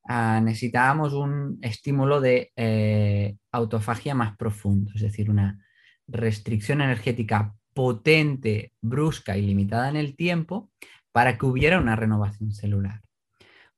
Ah, 0.05 0.41
necesitábamos 0.41 1.13
un 1.13 1.59
estímulo 1.63 2.21
de 2.21 2.53
eh, 2.55 3.37
autofagia 3.51 4.15
más 4.15 4.37
profundo, 4.37 4.93
es 4.95 5.03
decir, 5.03 5.29
una 5.29 5.59
restricción 6.07 6.81
energética 6.81 7.53
potente, 7.75 8.73
brusca 8.81 9.37
y 9.37 9.43
limitada 9.43 9.89
en 9.89 9.97
el 9.97 10.15
tiempo 10.15 10.71
para 11.17 11.39
que 11.39 11.47
hubiera 11.47 11.81
una 11.81 11.97
renovación 11.97 12.53
celular. 12.53 13.01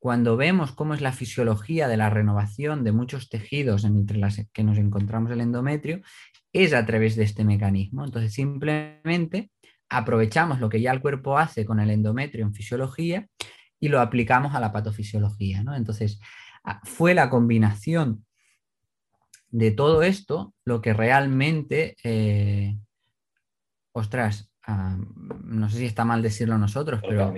Cuando 0.00 0.36
vemos 0.36 0.72
cómo 0.72 0.92
es 0.92 1.00
la 1.00 1.12
fisiología 1.12 1.86
de 1.86 1.96
la 1.96 2.10
renovación 2.10 2.82
de 2.82 2.90
muchos 2.90 3.28
tejidos 3.28 3.84
entre 3.84 4.18
las 4.18 4.44
que 4.52 4.64
nos 4.64 4.76
encontramos 4.76 5.30
el 5.30 5.40
endometrio, 5.40 6.00
es 6.52 6.74
a 6.74 6.84
través 6.84 7.14
de 7.14 7.22
este 7.22 7.44
mecanismo. 7.44 8.04
Entonces, 8.04 8.32
simplemente 8.32 9.52
aprovechamos 9.88 10.58
lo 10.58 10.68
que 10.68 10.80
ya 10.80 10.90
el 10.90 11.00
cuerpo 11.00 11.38
hace 11.38 11.64
con 11.64 11.78
el 11.78 11.90
endometrio 11.90 12.44
en 12.44 12.54
fisiología 12.54 13.28
y 13.78 13.86
lo 13.86 14.00
aplicamos 14.00 14.56
a 14.56 14.60
la 14.60 14.72
patofisiología. 14.72 15.62
¿no? 15.62 15.76
Entonces, 15.76 16.18
ah, 16.64 16.80
fue 16.82 17.14
la 17.14 17.30
combinación 17.30 18.26
de 19.50 19.70
todo 19.70 20.02
esto 20.02 20.54
lo 20.64 20.82
que 20.82 20.92
realmente, 20.92 21.94
eh, 22.02 22.76
ostras, 23.92 24.50
no 24.68 25.70
sé 25.70 25.78
si 25.78 25.86
está 25.86 26.04
mal 26.04 26.22
decirlo 26.22 26.58
nosotros, 26.58 27.00
pero 27.06 27.34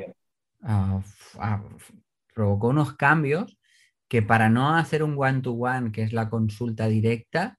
provocó 2.34 2.68
unos 2.68 2.94
cambios 2.94 3.58
que 4.08 4.22
para 4.22 4.48
no 4.48 4.74
hacer 4.76 5.02
un 5.04 5.14
one-to-one, 5.16 5.92
que 5.92 6.02
es 6.02 6.12
la 6.12 6.28
consulta 6.28 6.88
directa, 6.88 7.58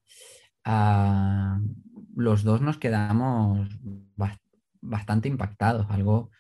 los 2.16 2.44
dos 2.44 2.62
nos 2.62 2.78
quedamos 2.78 3.70
bastante 4.82 5.30
impactados, 5.30 5.88
algo 5.90 6.32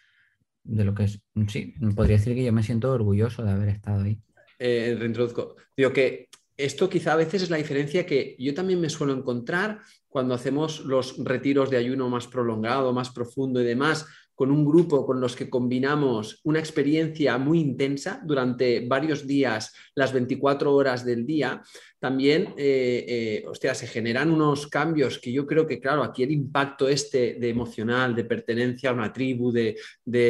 de 0.63 0.83
lo 0.85 0.93
que 0.93 1.05
es, 1.05 1.23
sí, 1.47 1.73
podría 1.95 2.17
decir 2.17 2.35
que 2.35 2.43
yo 2.43 2.53
me 2.53 2.63
siento 2.63 2.91
orgulloso 2.91 3.43
de 3.43 3.51
haber 3.51 3.69
estado 3.69 4.03
ahí. 4.03 4.21
Eh, 4.59 4.95
reintroduzco. 4.99 5.55
Digo 5.75 5.91
que 5.91 6.27
esto 6.65 6.89
quizá 6.89 7.13
a 7.13 7.17
veces 7.17 7.43
es 7.43 7.49
la 7.49 7.57
diferencia 7.57 8.05
que 8.05 8.35
yo 8.39 8.53
también 8.53 8.79
me 8.79 8.89
suelo 8.89 9.13
encontrar 9.13 9.81
cuando 10.07 10.33
hacemos 10.33 10.81
los 10.81 11.15
retiros 11.23 11.69
de 11.69 11.77
ayuno 11.77 12.09
más 12.09 12.27
prolongado, 12.27 12.93
más 12.93 13.09
profundo 13.09 13.61
y 13.61 13.65
demás, 13.65 14.05
con 14.41 14.49
un 14.49 14.65
grupo 14.65 15.05
con 15.05 15.21
los 15.21 15.35
que 15.35 15.51
combinamos 15.51 16.41
una 16.45 16.57
experiencia 16.57 17.37
muy 17.37 17.59
intensa 17.59 18.19
durante 18.25 18.79
varios 18.87 19.27
días, 19.27 19.71
las 19.93 20.11
24 20.13 20.73
horas 20.73 21.05
del 21.05 21.27
día, 21.27 21.61
también, 21.99 22.55
eh, 22.57 23.43
eh 23.45 23.75
se 23.75 23.85
generan 23.85 24.31
unos 24.31 24.65
cambios 24.65 25.19
que 25.19 25.31
yo 25.31 25.45
creo 25.45 25.67
que, 25.67 25.79
claro, 25.79 26.01
aquí 26.01 26.23
el 26.23 26.31
impacto 26.31 26.89
este 26.89 27.35
de 27.35 27.49
emocional, 27.49 28.15
de 28.15 28.23
pertenencia 28.23 28.89
a 28.89 28.93
una 28.93 29.13
tribu, 29.13 29.51
de, 29.51 29.75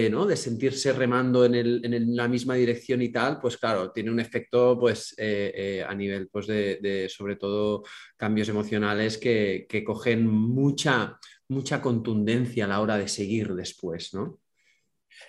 ¿no? 0.10 0.26
de 0.26 0.36
sentirse 0.36 0.92
remando 0.92 1.46
en, 1.46 2.14
la 2.14 2.28
misma 2.28 2.56
dirección 2.56 3.02
y 3.02 3.14
tal, 3.14 3.40
pues 3.40 3.56
claro, 3.56 3.94
tiene 3.94 4.12
un 4.12 4.20
efecto 4.20 4.78
pues, 4.78 5.16
eh, 5.18 5.54
eh, 5.56 5.86
a 5.88 5.96
nivel 5.96 6.28
pues, 6.28 6.48
de, 6.48 7.08
sobre 7.10 7.38
todo, 7.38 7.84
cambios 8.18 8.50
emocionales 8.50 9.18
que, 9.18 9.66
que 9.70 9.86
cogen 9.86 10.28
mucha 10.28 11.18
mucha 11.52 11.82
contundencia 11.82 12.64
a 12.66 12.68
la 12.70 12.80
hora 12.80 12.98
de 12.98 13.08
seguir 13.08 13.54
después, 13.54 14.14
¿no? 14.14 14.40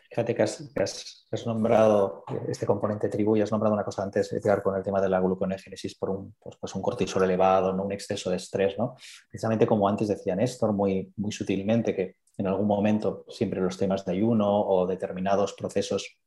Fíjate 0.09 0.35
que 0.35 0.43
has, 0.43 1.45
nombrado 1.45 2.25
este 2.49 2.65
componente 2.65 3.09
tribu 3.09 3.37
y 3.37 3.41
has 3.41 3.51
nombrado 3.51 3.75
una 3.75 3.85
cosa 3.85 4.05
antes, 4.05 4.33
Edgar, 4.33 4.63
con 4.63 4.77
el 4.77 4.83
tema 4.83 5.01
de 5.01 5.09
la 5.09 5.21
gluconegénesis 5.21 5.97
por 5.97 6.11
un, 6.11 6.37
pues, 6.39 6.57
pues, 6.61 6.75
un 6.77 6.83
cortisol 6.83 7.25
elevado, 7.25 7.73
¿no? 7.73 7.85
un 7.85 7.93
exceso 7.93 8.31
de 8.31 8.37
estrés. 8.37 8.79
¿no? 8.79 8.95
Precisamente 9.29 9.67
como 9.67 9.89
antes 9.89 10.07
decía 10.09 10.37
Néstor, 10.37 10.73
muy, 10.73 11.13
muy 11.17 11.33
sutilmente, 11.33 11.95
que 11.97 12.17
en 12.39 12.47
algún 12.47 12.69
momento 12.69 13.25
siempre 13.29 13.61
los 13.61 13.77
temas 13.77 14.05
de 14.05 14.13
ayuno 14.13 14.49
o 14.49 14.87
determinados 14.87 15.55
procesos 15.55 16.19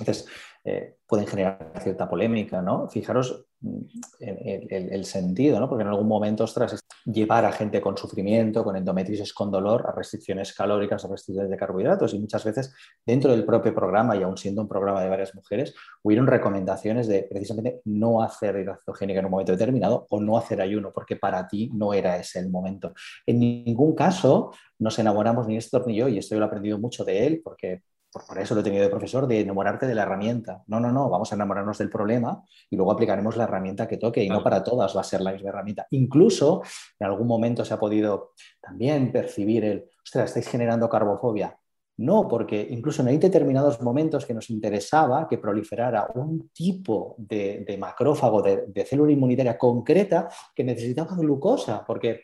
entonces, 0.00 0.26
eh, 0.64 0.96
pueden 1.06 1.26
generar 1.26 1.72
cierta 1.82 2.08
polémica, 2.08 2.60
¿no? 2.60 2.86
Fijaros 2.88 3.46
mm, 3.60 3.78
el, 4.20 4.92
el, 4.92 5.04
sentido, 5.06 5.58
¿no? 5.58 5.68
Porque 5.68 5.82
en 5.82 5.88
algún 5.88 6.06
momento, 6.06 6.44
ostras, 6.44 6.78
llevar 7.04 7.46
a 7.46 7.52
gente 7.52 7.80
con 7.80 7.96
sufrimiento, 7.96 8.62
con 8.62 8.76
endometriosis, 8.76 9.32
con 9.32 9.50
dolor, 9.50 9.86
a 9.88 9.92
restricciones 9.92 10.52
calóricas, 10.52 11.04
a 11.04 11.08
restricciones 11.08 11.50
de 11.50 11.56
carbohidratos. 11.56 12.12
Y 12.12 12.18
muchas 12.18 12.44
veces 12.44 12.74
dentro 13.06 13.30
del 13.30 13.44
propio 13.44 13.74
programa, 13.74 14.16
y 14.16 14.22
aún 14.22 14.36
siendo 14.36 14.60
un 14.60 14.68
programa 14.68 15.02
de 15.02 15.08
varias 15.08 15.34
mujeres, 15.34 15.74
hubieron 16.02 16.26
recomendaciones 16.26 17.08
de 17.08 17.22
precisamente 17.22 17.80
no 17.86 18.22
hacer 18.22 18.56
hidratogénica 18.56 19.20
en 19.20 19.26
un 19.26 19.30
momento 19.30 19.52
determinado 19.52 20.06
o 20.10 20.20
no 20.20 20.36
hacer 20.36 20.60
ayuno, 20.60 20.92
porque 20.92 21.16
para 21.16 21.48
ti 21.48 21.70
no 21.72 21.94
era 21.94 22.18
ese 22.18 22.38
el 22.38 22.50
momento. 22.50 22.92
En 23.26 23.40
ningún 23.40 23.94
caso 23.94 24.52
nos 24.78 24.98
enamoramos 24.98 25.46
ni 25.46 25.54
Néstor 25.54 25.86
ni 25.86 25.96
yo, 25.96 26.08
y 26.08 26.18
esto 26.18 26.34
yo 26.34 26.40
lo 26.40 26.46
he 26.46 26.48
aprendido 26.48 26.78
mucho 26.78 27.04
de 27.04 27.26
él, 27.26 27.40
porque 27.42 27.82
por 28.12 28.38
eso 28.38 28.54
lo 28.54 28.60
he 28.60 28.64
tenido 28.64 28.82
de 28.82 28.90
profesor, 28.90 29.26
de 29.26 29.40
enamorarte 29.40 29.86
de 29.86 29.94
la 29.94 30.02
herramienta. 30.02 30.64
No, 30.66 30.80
no, 30.80 30.90
no, 30.90 31.08
vamos 31.08 31.30
a 31.30 31.36
enamorarnos 31.36 31.78
del 31.78 31.90
problema 31.90 32.42
y 32.68 32.76
luego 32.76 32.90
aplicaremos 32.90 33.36
la 33.36 33.44
herramienta 33.44 33.86
que 33.86 33.98
toque 33.98 34.24
y 34.24 34.28
no 34.28 34.42
para 34.42 34.64
todas 34.64 34.96
va 34.96 35.02
a 35.02 35.04
ser 35.04 35.20
la 35.20 35.32
misma 35.32 35.50
herramienta. 35.50 35.86
Incluso 35.90 36.62
en 36.98 37.06
algún 37.06 37.28
momento 37.28 37.64
se 37.64 37.72
ha 37.72 37.78
podido 37.78 38.32
también 38.60 39.12
percibir 39.12 39.64
el, 39.64 39.90
ostras, 40.04 40.30
estáis 40.30 40.48
generando 40.48 40.88
carbofobia. 40.88 41.56
No, 41.98 42.26
porque 42.26 42.66
incluso 42.70 43.06
hay 43.06 43.18
determinados 43.18 43.80
momentos 43.82 44.24
que 44.24 44.32
nos 44.32 44.48
interesaba 44.48 45.28
que 45.28 45.36
proliferara 45.36 46.08
un 46.14 46.48
tipo 46.48 47.14
de, 47.18 47.76
macrófago, 47.78 48.40
de, 48.40 48.86
célula 48.86 49.12
inmunitaria 49.12 49.58
concreta 49.58 50.26
que 50.54 50.64
necesitaba 50.64 51.14
glucosa, 51.14 51.84
porque 51.86 52.22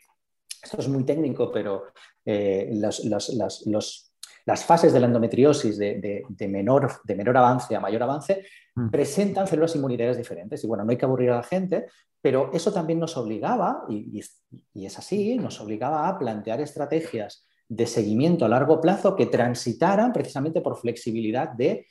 esto 0.63 0.77
es 0.79 0.87
muy 0.89 1.03
técnico, 1.03 1.51
pero 1.51 1.83
eh, 2.25 2.71
los, 2.73 3.05
los 3.05 4.06
las 4.47 4.63
fases 4.63 4.93
de 4.93 5.01
la 5.01 5.07
endometriosis 5.07 5.77
de, 5.77 6.25
menor, 6.47 7.01
de 7.03 7.15
menor 7.15 7.35
avance 7.35 7.75
a 7.75 7.81
mayor 7.81 8.03
avance 8.03 8.45
mm. 8.75 8.89
presentan 8.89 9.45
células 9.45 9.75
inmunitarias 9.75 10.15
diferentes. 10.15 10.63
Y 10.63 10.67
bueno, 10.67 10.85
no 10.85 10.91
hay 10.91 10.97
que 10.97 11.03
aburrir 11.03 11.31
a 11.31 11.35
la 11.35 11.43
gente, 11.43 11.87
pero 12.21 12.49
eso 12.53 12.71
también 12.71 12.97
nos 12.97 13.17
obligaba, 13.17 13.83
y, 13.89 14.17
es 14.19 14.97
así, 14.97 15.37
nos 15.37 15.59
obligaba 15.59 16.07
a 16.07 16.17
plantear 16.17 16.61
estrategias 16.61 17.45
de 17.67 17.85
seguimiento 17.85 18.45
a 18.45 18.49
largo 18.49 18.79
plazo 18.79 19.17
que 19.17 19.25
transitaran 19.25 20.13
precisamente 20.13 20.61
por 20.61 20.77
flexibilidad 20.77 21.49
de 21.49 21.85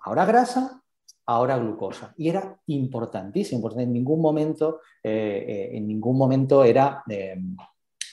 ahora 0.00 0.24
grasa, 0.24 0.82
ahora 1.26 1.58
glucosa. 1.58 2.12
Y 2.16 2.28
era 2.28 2.60
importantísimo, 2.66 3.62
porque 3.62 3.82
en 3.82 3.92
ningún 3.92 4.20
momento, 4.20 4.80
eh, 5.00 5.44
eh, 5.46 5.76
en 5.76 5.86
ningún 5.86 6.18
momento 6.18 6.64
era 6.64 7.04
eh, 7.08 7.40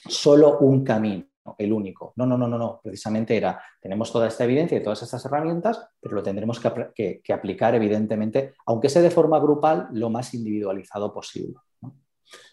solo 0.08 0.60
un 0.60 0.84
camino 0.84 1.24
el 1.58 1.72
único. 1.72 2.12
No, 2.16 2.26
no, 2.26 2.36
no, 2.36 2.48
no, 2.48 2.58
no. 2.58 2.80
Precisamente 2.82 3.36
era, 3.36 3.60
tenemos 3.80 4.12
toda 4.12 4.28
esta 4.28 4.44
evidencia 4.44 4.78
y 4.78 4.82
todas 4.82 5.02
estas 5.02 5.24
herramientas, 5.24 5.88
pero 6.00 6.14
lo 6.14 6.22
tendremos 6.22 6.60
que, 6.60 7.22
aplicar, 7.32 7.74
evidentemente, 7.74 8.54
aunque 8.66 8.88
sea 8.88 9.02
de 9.02 9.10
forma 9.10 9.38
grupal, 9.38 9.88
lo 9.92 10.10
más 10.10 10.34
individualizado 10.34 11.12
posible. 11.12 11.56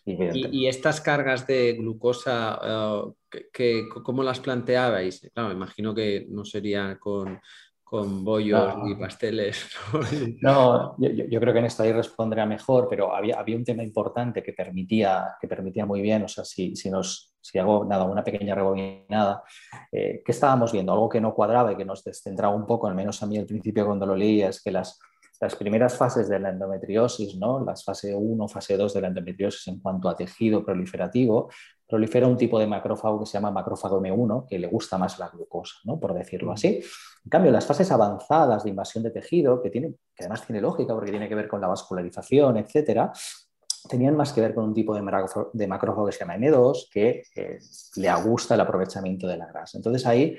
Y, 0.06 0.68
estas 0.68 1.02
cargas 1.02 1.46
de 1.48 1.74
glucosa, 1.74 2.60
eh, 3.60 3.84
¿cómo 4.04 4.24
las 4.24 4.40
planteabais? 4.40 5.30
Claro, 5.34 5.50
me 5.50 5.56
imagino 5.56 5.94
que 5.94 6.26
no 6.30 6.46
sería 6.46 6.98
con, 6.98 7.40
con 7.86 8.26
bollos 8.26 8.74
y 8.88 8.96
pasteles. 8.96 9.68
no, 10.42 10.98
yo, 10.98 11.40
creo 11.40 11.54
que 11.54 11.60
en 11.60 11.66
esto 11.66 11.84
ahí 11.84 11.94
respondería 11.94 12.46
mejor, 12.48 12.88
pero 12.90 13.16
había, 13.16 13.40
había 13.40 13.56
un 13.56 13.64
tema 13.64 13.84
importante 13.84 14.42
que 14.42 14.54
permitía, 14.54 15.36
que 15.40 15.48
permitía 15.48 15.86
muy 15.86 16.02
bien, 16.02 16.24
o 16.24 16.28
sea, 16.28 16.44
si, 16.44 16.76
si 16.76 16.90
nos, 16.90 17.35
si 17.46 17.60
hago 17.60 17.86
nada, 17.86 18.06
una 18.06 18.24
pequeña 18.24 18.56
rebobinada, 18.56 19.44
eh, 19.92 20.24
¿qué 20.26 20.32
estábamos 20.32 20.72
viendo? 20.72 20.92
Algo 20.94 21.08
que 21.08 21.22
no 21.22 21.36
cuadraba 21.36 21.74
y 21.74 21.76
que 21.76 21.86
nos 21.86 22.04
descentraba 22.04 22.56
un 22.56 22.66
poco, 22.66 22.88
al 22.88 22.96
menos 22.96 23.22
a 23.22 23.28
mí 23.28 23.38
al 23.38 23.46
principio 23.46 23.86
cuando 23.86 24.08
lo 24.08 24.16
leía, 24.16 24.50
es 24.50 24.64
que 24.64 24.72
las, 24.72 25.00
las 25.40 25.56
primeras 25.56 25.96
fases 25.96 26.28
de 26.28 26.40
la 26.40 26.50
endometriosis, 26.50 27.36
¿no? 27.38 27.64
las 27.64 27.84
fase 27.84 28.16
1, 28.16 28.48
fase 28.48 28.76
2 28.76 28.96
de 28.96 29.02
la 29.02 29.10
endometriosis 29.10 29.68
en 29.68 29.80
cuanto 29.80 30.10
a 30.10 30.16
tejido 30.16 30.66
proliferativo, 30.66 31.52
prolifera 31.88 32.28
un 32.28 32.36
tipo 32.36 32.58
de 32.58 32.66
macrófago 32.66 33.20
que 33.20 33.28
se 33.28 33.34
llama 33.34 33.52
macrófago 33.52 34.02
M1, 34.02 34.48
que 34.50 34.58
le 34.58 34.66
gusta 34.66 34.98
más 34.98 35.20
la 35.20 35.30
glucosa, 35.30 35.76
¿no? 35.84 36.00
por 36.00 36.16
decirlo 36.16 36.52
así. 36.52 36.82
En 37.24 37.30
cambio, 37.30 37.52
las 37.52 37.68
fases 37.68 37.92
avanzadas 37.92 38.64
de 38.64 38.72
invasión 38.72 39.04
de 39.04 39.12
tejido, 39.12 39.62
que, 39.62 39.70
tiene, 39.70 39.94
que 40.16 40.24
además 40.24 40.44
tiene 40.48 40.62
lógica 40.62 40.96
porque 40.96 41.12
tiene 41.12 41.30
que 41.30 41.36
ver 41.36 41.48
con 41.48 41.62
la 41.62 41.68
vascularización, 41.68 42.58
etcétera, 42.58 43.12
tenían 43.88 44.16
más 44.16 44.34
que 44.34 44.42
ver 44.42 44.54
con 44.54 44.66
un 44.66 44.74
tipo 44.74 44.96
de, 44.96 45.02
macrófago, 45.02 46.06
que 46.06 46.12
se 46.12 46.20
llama 46.20 46.38
M2, 46.38 46.90
que 46.92 47.24
eh, 47.36 47.60
le 47.96 48.16
gusta 48.24 48.56
el 48.56 48.62
aprovechamiento 48.62 49.28
de 49.28 49.38
la 49.38 49.48
grasa. 49.48 49.78
Entonces 49.78 50.06
ahí 50.06 50.38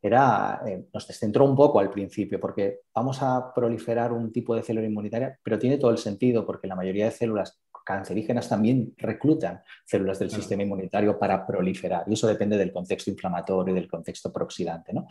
era, 0.00 0.62
eh, 0.66 0.84
nos 0.92 1.06
descentró 1.06 1.44
un 1.44 1.56
poco 1.56 1.80
al 1.80 1.90
principio, 1.90 2.38
porque 2.38 2.80
vamos 2.94 3.18
a 3.22 3.52
proliferar 3.52 4.12
un 4.12 4.32
tipo 4.32 4.54
de 4.54 4.62
célula 4.62 4.86
inmunitaria, 4.86 5.38
pero 5.42 5.58
tiene 5.58 5.78
todo 5.78 5.90
el 5.90 5.98
sentido, 5.98 6.46
porque 6.46 6.68
la 6.68 6.76
mayoría 6.76 7.06
de 7.06 7.10
células 7.10 7.60
cancerígenas 7.84 8.50
también 8.50 8.92
reclutan 8.98 9.62
células 9.86 10.18
del 10.18 10.30
sistema 10.30 10.62
inmunitario 10.62 11.18
para 11.18 11.46
proliferar, 11.46 12.04
y 12.06 12.12
eso 12.12 12.26
depende 12.26 12.58
del 12.58 12.70
contexto 12.70 13.10
inflamatorio 13.10 13.72
y 13.72 13.80
del 13.80 13.88
contexto 13.88 14.30
proxidante. 14.30 14.92
¿no? 14.92 15.06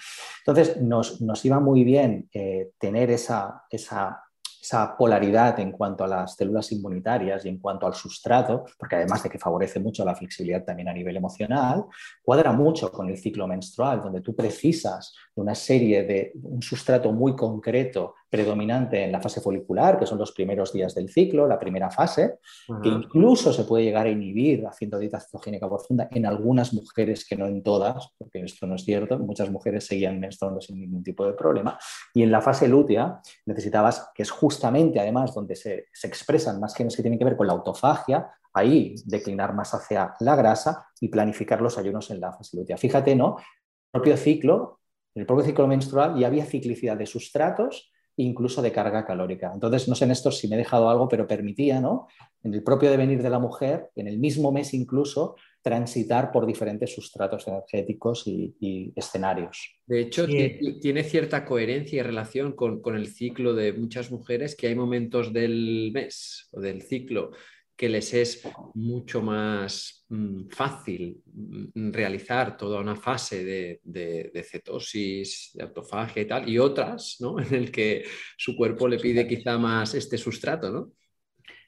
Entonces, 0.45 0.79
nos, 0.79 1.19
nos, 1.21 1.43
iba 1.43 1.59
muy 1.59 1.83
bien 1.83 2.29
eh, 2.31 2.69
tener 2.77 3.09
esa, 3.09 3.63
esa 3.71 4.26
esa 4.67 4.97
polaridad 4.97 5.57
en 5.61 5.71
cuanto 5.71 6.03
a 6.03 6.07
las 6.07 6.35
células 6.35 6.69
inmunitarias 6.73 7.45
y 7.45 7.49
en 7.49 7.57
cuanto 7.57 7.87
al 7.87 7.93
sustrato, 7.93 8.65
porque 8.77 8.97
además 8.97 9.23
de 9.23 9.29
que 9.29 9.39
favorece 9.39 9.79
mucho 9.79 10.03
la 10.03 10.13
flexibilidad 10.13 10.65
también 10.65 10.89
a 10.89 10.93
nivel 10.93 11.15
emocional, 11.15 11.85
cuadra 12.21 12.51
mucho 12.51 12.91
con 12.91 13.09
el 13.09 13.17
ciclo 13.17 13.47
menstrual, 13.47 14.01
donde 14.01 14.19
tú 14.19 14.35
precisas 14.35 15.15
de 15.33 15.41
una 15.41 15.55
serie 15.55 16.03
de 16.03 16.33
un 16.43 16.61
sustrato 16.61 17.13
muy 17.13 17.33
concreto 17.33 18.15
predominante 18.29 19.03
en 19.03 19.11
la 19.11 19.21
fase 19.21 19.41
folicular, 19.41 19.97
que 19.97 20.05
son 20.05 20.17
los 20.17 20.31
primeros 20.31 20.73
días 20.73 20.93
del 20.93 21.09
ciclo, 21.09 21.47
la 21.47 21.59
primera 21.59 21.89
fase, 21.89 22.39
que 22.81 22.89
incluso 22.89 23.53
se 23.53 23.63
puede 23.63 23.85
llegar 23.85 24.05
a 24.05 24.09
inhibir 24.09 24.65
haciendo 24.65 24.99
dieta 24.99 25.19
cetogénica 25.19 25.67
profunda 25.67 26.07
en 26.11 26.25
algunas 26.25 26.73
mujeres, 26.73 27.25
que 27.25 27.35
no 27.35 27.45
en 27.45 27.63
todas, 27.63 28.09
porque 28.17 28.41
esto 28.41 28.67
no 28.67 28.75
es 28.75 28.83
cierto, 28.83 29.17
muchas 29.19 29.49
mujeres 29.49 29.85
seguían 29.85 30.19
menstruando 30.19 30.59
sin 30.59 30.79
ningún 30.79 31.03
tipo 31.03 31.25
de 31.25 31.33
problema, 31.33 31.79
y 32.13 32.23
en 32.23 32.31
la 32.31 32.41
fase 32.41 32.67
lútea 32.67 33.21
necesitabas, 33.45 34.09
que 34.13 34.23
es 34.23 34.31
justamente 34.31 34.99
además 34.99 35.33
donde 35.33 35.55
se, 35.55 35.87
se 35.93 36.07
expresan 36.07 36.59
más 36.59 36.75
genes 36.75 36.95
que 36.95 37.01
tienen 37.01 37.19
que 37.19 37.25
ver 37.25 37.37
con 37.37 37.47
la 37.47 37.53
autofagia, 37.53 38.29
ahí 38.53 38.95
declinar 39.05 39.53
más 39.53 39.73
hacia 39.73 40.15
la 40.19 40.35
grasa 40.35 40.87
y 40.99 41.07
planificar 41.09 41.61
los 41.61 41.77
ayunos 41.77 42.09
en 42.09 42.19
la 42.19 42.33
fase 42.33 42.57
lútea. 42.57 42.77
Fíjate, 42.77 43.15
¿no? 43.15 43.37
El 43.39 44.01
propio 44.01 44.17
ciclo, 44.17 44.79
el 45.15 45.25
propio 45.25 45.45
ciclo 45.45 45.67
menstrual 45.67 46.17
ya 46.19 46.27
había 46.27 46.45
ciclicidad 46.45 46.97
de 46.97 47.05
sustratos 47.05 47.91
incluso 48.17 48.61
de 48.61 48.71
carga 48.71 49.05
calórica. 49.05 49.51
Entonces, 49.53 49.87
no 49.87 49.95
sé 49.95 50.05
en 50.05 50.11
esto 50.11 50.31
si 50.31 50.47
me 50.47 50.55
he 50.55 50.59
dejado 50.59 50.89
algo, 50.89 51.07
pero 51.07 51.27
permitía, 51.27 51.79
¿no? 51.79 52.07
En 52.43 52.53
el 52.53 52.63
propio 52.63 52.89
devenir 52.89 53.21
de 53.21 53.29
la 53.29 53.39
mujer, 53.39 53.89
en 53.95 54.07
el 54.07 54.17
mismo 54.19 54.51
mes 54.51 54.73
incluso, 54.73 55.35
transitar 55.61 56.31
por 56.31 56.45
diferentes 56.45 56.93
sustratos 56.93 57.47
energéticos 57.47 58.23
y, 58.25 58.93
escenarios. 58.95 59.75
De 59.85 60.01
hecho, 60.01 60.25
tiene 60.25 61.03
cierta 61.03 61.45
coherencia 61.45 61.99
y 61.99 62.03
relación 62.03 62.53
con, 62.53 62.81
con, 62.81 62.95
el 62.95 63.07
ciclo 63.07 63.53
de 63.53 63.73
muchas 63.73 64.11
mujeres 64.11 64.55
que 64.55 64.67
hay 64.67 64.75
momentos 64.75 65.33
del 65.33 65.91
mes 65.93 66.47
o 66.53 66.61
del 66.61 66.81
ciclo 66.81 67.31
que 67.77 67.87
les 67.87 68.11
es 68.15 68.41
mucho 68.73 69.21
más 69.21 70.03
mm, 70.09 70.47
fácil 70.49 71.21
mm, 71.25 71.91
realizar 71.91 72.57
toda 72.57 72.81
una 72.81 72.95
fase 72.95 73.43
de, 73.45 74.43
cetosis, 74.43 75.51
de 75.53 75.63
autofagia 75.63 76.23
y 76.23 76.25
tal, 76.25 76.49
y 76.49 76.57
otras, 76.57 77.17
¿no? 77.19 77.39
En 77.39 77.53
el 77.53 77.71
que 77.71 78.03
su 78.35 78.55
cuerpo 78.55 78.87
le 78.87 78.97
pide 78.97 79.27
quizá 79.27 79.59
más 79.59 79.93
este 79.93 80.17
sustrato, 80.17 80.71
¿no? 80.71 80.91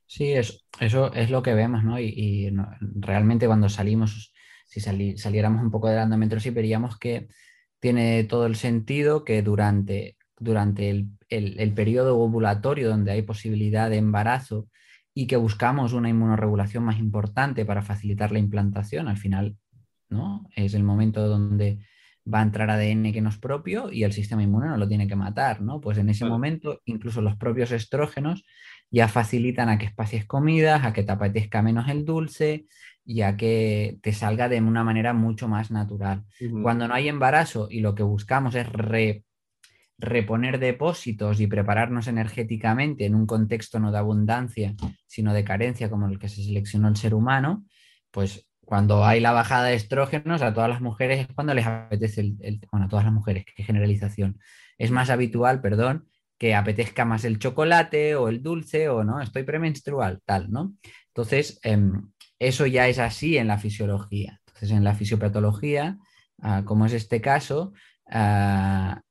Sí, 0.07 0.33
eso 0.33 1.13
es 1.13 1.29
lo 1.29 1.43
que 1.43 1.53
vemos, 1.53 1.83
¿no? 1.83 1.99
Y, 1.99 2.51
realmente 2.95 3.45
cuando 3.45 3.69
salimos, 3.69 4.33
si 4.65 4.79
saliéramos 4.79 5.61
un 5.61 5.69
poco 5.69 5.87
de 5.87 5.97
la 5.97 6.03
endometriosis, 6.03 6.51
veríamos 6.51 6.97
que 6.97 7.27
tiene 7.79 8.23
todo 8.23 8.47
el 8.47 8.55
sentido 8.55 9.23
que 9.23 9.43
durante, 9.43 10.17
durante 10.39 10.89
el, 10.89 11.09
el 11.29 11.73
periodo 11.75 12.17
ovulatorio, 12.17 12.89
donde 12.89 13.11
hay 13.11 13.21
posibilidad 13.21 13.91
de 13.91 13.97
embarazo, 13.97 14.67
y 15.13 15.27
que 15.27 15.35
buscamos 15.35 15.93
una 15.93 16.09
inmunoregulación 16.09 16.83
más 16.83 16.97
importante 16.99 17.65
para 17.65 17.81
facilitar 17.81 18.31
la 18.31 18.39
implantación, 18.39 19.07
al 19.07 19.17
final 19.17 19.57
¿no? 20.09 20.47
es 20.55 20.73
el 20.73 20.83
momento 20.83 21.27
donde 21.27 21.79
va 22.31 22.39
a 22.39 22.43
entrar 22.43 22.69
ADN 22.69 23.11
que 23.11 23.21
no 23.21 23.29
es 23.29 23.37
propio 23.37 23.91
y 23.91 24.03
el 24.03 24.13
sistema 24.13 24.43
inmune 24.43 24.67
no 24.67 24.77
lo 24.77 24.87
tiene 24.87 25.07
que 25.07 25.15
matar, 25.15 25.61
¿no? 25.61 25.81
Pues 25.81 25.97
en 25.97 26.09
ese 26.09 26.25
momento 26.25 26.81
incluso 26.85 27.21
los 27.21 27.35
propios 27.37 27.71
estrógenos 27.71 28.43
ya 28.91 29.07
facilitan 29.07 29.69
a 29.69 29.77
que 29.77 29.85
espacies 29.85 30.25
comidas, 30.25 30.83
a 30.83 30.93
que 30.93 31.03
te 31.03 31.11
apetezca 31.11 31.61
menos 31.61 31.89
el 31.89 32.05
dulce 32.05 32.65
y 33.05 33.21
a 33.21 33.37
que 33.37 33.97
te 34.01 34.13
salga 34.13 34.49
de 34.49 34.61
una 34.61 34.83
manera 34.83 35.13
mucho 35.13 35.47
más 35.47 35.71
natural. 35.71 36.25
Cuando 36.61 36.87
no 36.87 36.93
hay 36.93 37.07
embarazo 37.07 37.67
y 37.69 37.79
lo 37.79 37.95
que 37.95 38.03
buscamos 38.03 38.55
es 38.55 38.67
re 38.71 39.23
reponer 39.99 40.59
depósitos 40.59 41.39
y 41.39 41.47
prepararnos 41.47 42.07
energéticamente 42.07 43.05
en 43.05 43.15
un 43.15 43.25
contexto 43.25 43.79
no 43.79 43.91
de 43.91 43.97
abundancia, 43.97 44.75
sino 45.05 45.33
de 45.33 45.43
carencia 45.43 45.89
como 45.89 46.07
el 46.07 46.17
que 46.17 46.29
se 46.29 46.43
seleccionó 46.43 46.87
el 46.87 46.95
ser 46.95 47.13
humano, 47.13 47.65
pues 48.11 48.47
cuando 48.61 49.03
hay 49.03 49.19
la 49.19 49.31
bajada 49.31 49.65
de 49.65 49.75
estrógenos, 49.75 50.41
a 50.41 50.53
todas 50.53 50.69
las 50.69 50.81
mujeres 50.81 51.21
es 51.21 51.27
cuando 51.33 51.53
les 51.53 51.65
apetece, 51.65 52.21
el, 52.21 52.61
bueno, 52.71 52.85
a 52.85 52.89
todas 52.89 53.03
las 53.03 53.13
mujeres, 53.13 53.43
qué 53.55 53.63
generalización, 53.63 54.39
es 54.77 54.91
más 54.91 55.09
habitual, 55.09 55.59
perdón, 55.59 56.07
que 56.37 56.55
apetezca 56.55 57.03
más 57.03 57.25
el 57.25 57.39
chocolate 57.39 58.15
o 58.15 58.29
el 58.29 58.41
dulce 58.41 58.87
o 58.87 59.03
no, 59.03 59.21
estoy 59.21 59.43
premenstrual, 59.43 60.21
tal, 60.23 60.49
¿no? 60.51 60.75
Entonces, 61.07 61.59
em, 61.63 62.11
eso 62.37 62.65
ya 62.65 62.87
es 62.87 62.99
así 62.99 63.37
en 63.37 63.47
la 63.47 63.57
fisiología. 63.57 64.39
Entonces, 64.45 64.71
en 64.71 64.83
la 64.85 64.95
fisiopatología, 64.95 65.97
ah, 66.41 66.61
como 66.63 66.85
es 66.85 66.93
este 66.93 67.19
caso, 67.19 67.73
ah, 68.09 69.01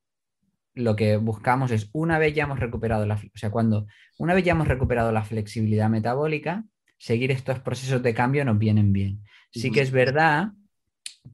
lo 0.78 0.96
que 0.96 1.16
buscamos 1.16 1.70
es, 1.70 1.90
una 1.92 2.18
vez 2.18 2.34
ya 2.34 2.44
hemos 2.44 2.60
recuperado 2.60 3.04
la, 3.04 3.14
o 3.14 3.38
sea, 3.38 3.50
cuando 3.50 3.86
una 4.16 4.34
vez 4.34 4.44
ya 4.44 4.52
hemos 4.52 4.68
recuperado 4.68 5.12
la 5.12 5.24
flexibilidad 5.24 5.90
metabólica, 5.90 6.64
seguir 6.98 7.30
estos 7.30 7.60
procesos 7.60 8.02
de 8.02 8.14
cambio 8.14 8.44
nos 8.44 8.58
vienen 8.58 8.92
bien. 8.92 9.22
Sí 9.50 9.70
que 9.70 9.80
es 9.80 9.90
verdad 9.90 10.52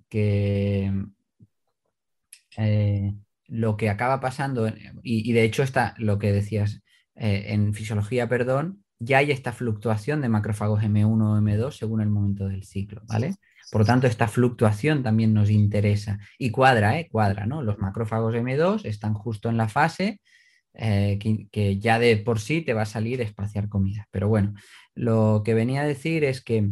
que 0.08 0.92
eh, 2.56 3.14
lo 3.48 3.76
que 3.76 3.90
acaba 3.90 4.20
pasando, 4.20 4.72
y, 5.02 5.32
de 5.32 5.42
hecho 5.44 5.62
está 5.62 5.94
lo 5.98 6.18
que 6.18 6.32
decías 6.32 6.82
eh, 7.14 7.46
en 7.48 7.74
fisiología, 7.74 8.28
perdón, 8.28 8.84
ya 8.98 9.18
hay 9.18 9.30
esta 9.30 9.52
fluctuación 9.52 10.20
de 10.20 10.28
macrófagos 10.28 10.82
M1 10.82 11.06
o 11.06 11.38
M2 11.38 11.72
según 11.72 12.00
el 12.00 12.08
momento 12.08 12.48
del 12.48 12.64
ciclo, 12.64 13.02
¿vale? 13.06 13.34
Por 13.74 13.80
lo 13.80 13.86
tanto, 13.86 14.06
esta 14.06 14.28
fluctuación 14.28 15.02
también 15.02 15.34
nos 15.34 15.50
interesa 15.50 16.20
y 16.38 16.52
cuadra, 16.52 16.96
¿eh? 17.00 17.08
Cuadra, 17.10 17.44
¿no? 17.44 17.60
Los 17.60 17.80
macrófagos 17.80 18.32
M2 18.32 18.84
están 18.84 19.14
justo 19.14 19.48
en 19.48 19.56
la 19.56 19.68
fase 19.68 20.20
eh, 20.74 21.18
que, 21.50 21.78
ya 21.80 21.98
de 21.98 22.16
por 22.18 22.38
sí 22.38 22.60
te 22.60 22.72
va 22.72 22.82
a 22.82 22.86
salir 22.86 23.20
espaciar 23.20 23.68
comida. 23.68 24.06
Pero 24.12 24.28
bueno, 24.28 24.54
lo 24.94 25.42
que 25.44 25.54
venía 25.54 25.80
a 25.80 25.86
decir 25.86 26.22
es 26.22 26.40
que 26.40 26.70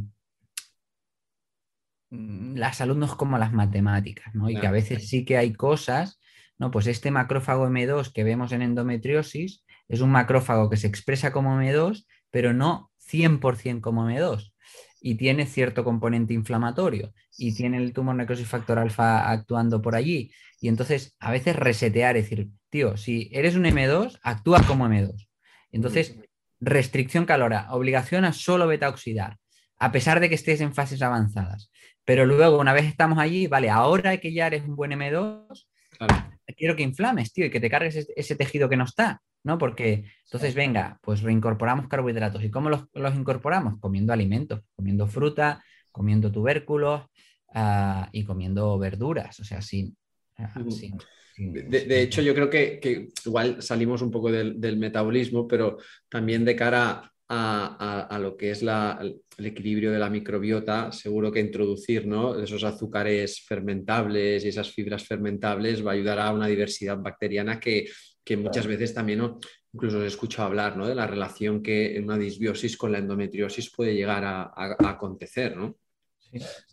mm, 2.10 2.54
la 2.54 2.72
salud 2.72 2.96
no 2.96 3.06
es 3.06 3.16
como 3.16 3.36
las 3.36 3.52
matemáticas, 3.52 4.32
¿no? 4.32 4.48
Y 4.48 4.60
que 4.60 4.68
a 4.68 4.70
veces 4.70 5.08
sí 5.08 5.24
que 5.24 5.36
hay 5.36 5.54
cosas, 5.54 6.20
¿no? 6.56 6.70
Pues 6.70 6.86
este 6.86 7.10
macrófago 7.10 7.66
M2 7.66 8.12
que 8.12 8.22
vemos 8.22 8.52
en 8.52 8.62
endometriosis 8.62 9.64
es 9.88 10.00
un 10.02 10.12
macrófago 10.12 10.70
que 10.70 10.76
se 10.76 10.86
expresa 10.86 11.32
como 11.32 11.60
M2, 11.60 12.06
pero 12.30 12.52
no 12.52 12.92
100% 13.00 13.80
como 13.80 14.08
M2 14.08 14.51
y 15.02 15.16
tiene 15.16 15.46
cierto 15.46 15.82
componente 15.82 16.32
inflamatorio 16.32 17.12
y 17.36 17.54
tiene 17.54 17.78
el 17.78 17.92
tumor 17.92 18.14
necrosis 18.14 18.46
factor 18.46 18.78
alfa 18.78 19.28
actuando 19.28 19.82
por 19.82 19.96
allí. 19.96 20.32
Y 20.60 20.68
entonces 20.68 21.16
a 21.18 21.32
veces 21.32 21.56
resetear, 21.56 22.14
decir, 22.14 22.48
tío, 22.70 22.96
si 22.96 23.28
eres 23.32 23.56
un 23.56 23.64
M2, 23.64 24.20
actúa 24.22 24.62
como 24.62 24.86
M2. 24.86 25.28
Entonces, 25.72 26.16
restricción 26.60 27.24
calora, 27.26 27.66
obligación 27.72 28.24
a 28.24 28.32
solo 28.32 28.68
beta 28.68 28.88
oxidar, 28.88 29.38
a 29.78 29.90
pesar 29.90 30.20
de 30.20 30.28
que 30.28 30.36
estés 30.36 30.60
en 30.60 30.72
fases 30.72 31.02
avanzadas. 31.02 31.70
Pero 32.04 32.24
luego, 32.24 32.58
una 32.58 32.72
vez 32.72 32.84
estamos 32.84 33.18
allí, 33.18 33.48
vale, 33.48 33.70
ahora 33.70 34.16
que 34.18 34.32
ya 34.32 34.46
eres 34.46 34.62
un 34.62 34.76
buen 34.76 34.92
M2, 34.92 35.66
quiero 36.56 36.76
que 36.76 36.82
inflames, 36.82 37.32
tío, 37.32 37.46
y 37.46 37.50
que 37.50 37.60
te 37.60 37.70
cargues 37.70 38.08
ese 38.14 38.36
tejido 38.36 38.68
que 38.68 38.76
no 38.76 38.84
está. 38.84 39.20
¿No? 39.44 39.58
Porque 39.58 40.04
entonces, 40.24 40.54
venga, 40.54 40.98
pues 41.02 41.22
reincorporamos 41.22 41.88
carbohidratos. 41.88 42.42
¿Y 42.44 42.50
cómo 42.50 42.70
los, 42.70 43.14
incorporamos? 43.14 43.78
Comiendo 43.80 44.12
alimentos, 44.12 44.60
comiendo 44.74 45.06
fruta, 45.06 45.62
comiendo 45.90 46.32
tubérculos 46.32 47.02
ah, 47.54 48.08
y 48.12 48.24
comiendo 48.24 48.78
verduras. 48.78 49.38
O 49.40 49.44
sea, 49.44 49.60
sin, 49.60 49.96
ah, 50.38 50.54
De, 51.36 52.02
hecho, 52.02 52.22
yo 52.22 52.34
creo 52.34 52.48
que, 52.48 53.10
igual 53.26 53.62
salimos 53.62 54.00
un 54.02 54.10
poco 54.10 54.30
del, 54.30 54.76
metabolismo, 54.78 55.46
pero 55.46 55.78
también 56.08 56.44
de 56.44 56.56
cara 56.56 57.12
a, 57.28 58.18
lo 58.20 58.36
que 58.36 58.50
es 58.50 58.62
el 58.62 59.46
equilibrio 59.46 59.90
de 59.90 59.98
la 59.98 60.10
microbiota, 60.10 60.92
seguro 60.92 61.32
que 61.32 61.40
introducir 61.40 62.06
esos 62.42 62.62
azúcares 62.62 63.40
fermentables 63.40 64.44
y 64.44 64.48
esas 64.48 64.70
fibras 64.70 65.04
fermentables 65.04 65.84
va 65.84 65.92
a 65.92 65.94
ayudar 65.94 66.18
a 66.18 66.30
una 66.30 66.46
diversidad 66.46 66.98
bacteriana 66.98 67.58
que, 67.58 67.86
muchas 68.36 68.66
veces 68.66 68.94
también 68.94 69.38
incluso 69.72 69.98
os 69.98 70.04
he 70.04 70.06
escuchado 70.06 70.48
hablar 70.48 70.76
de 70.76 70.94
la 70.94 71.06
relación 71.06 71.62
que 71.62 72.00
una 72.02 72.18
disbiosis 72.18 72.76
con 72.76 72.92
la 72.92 72.98
endometriosis 72.98 73.70
puede 73.74 73.94
llegar 73.94 74.24
a, 74.24 74.52
acontecer. 74.88 75.56
¿no? 75.56 75.76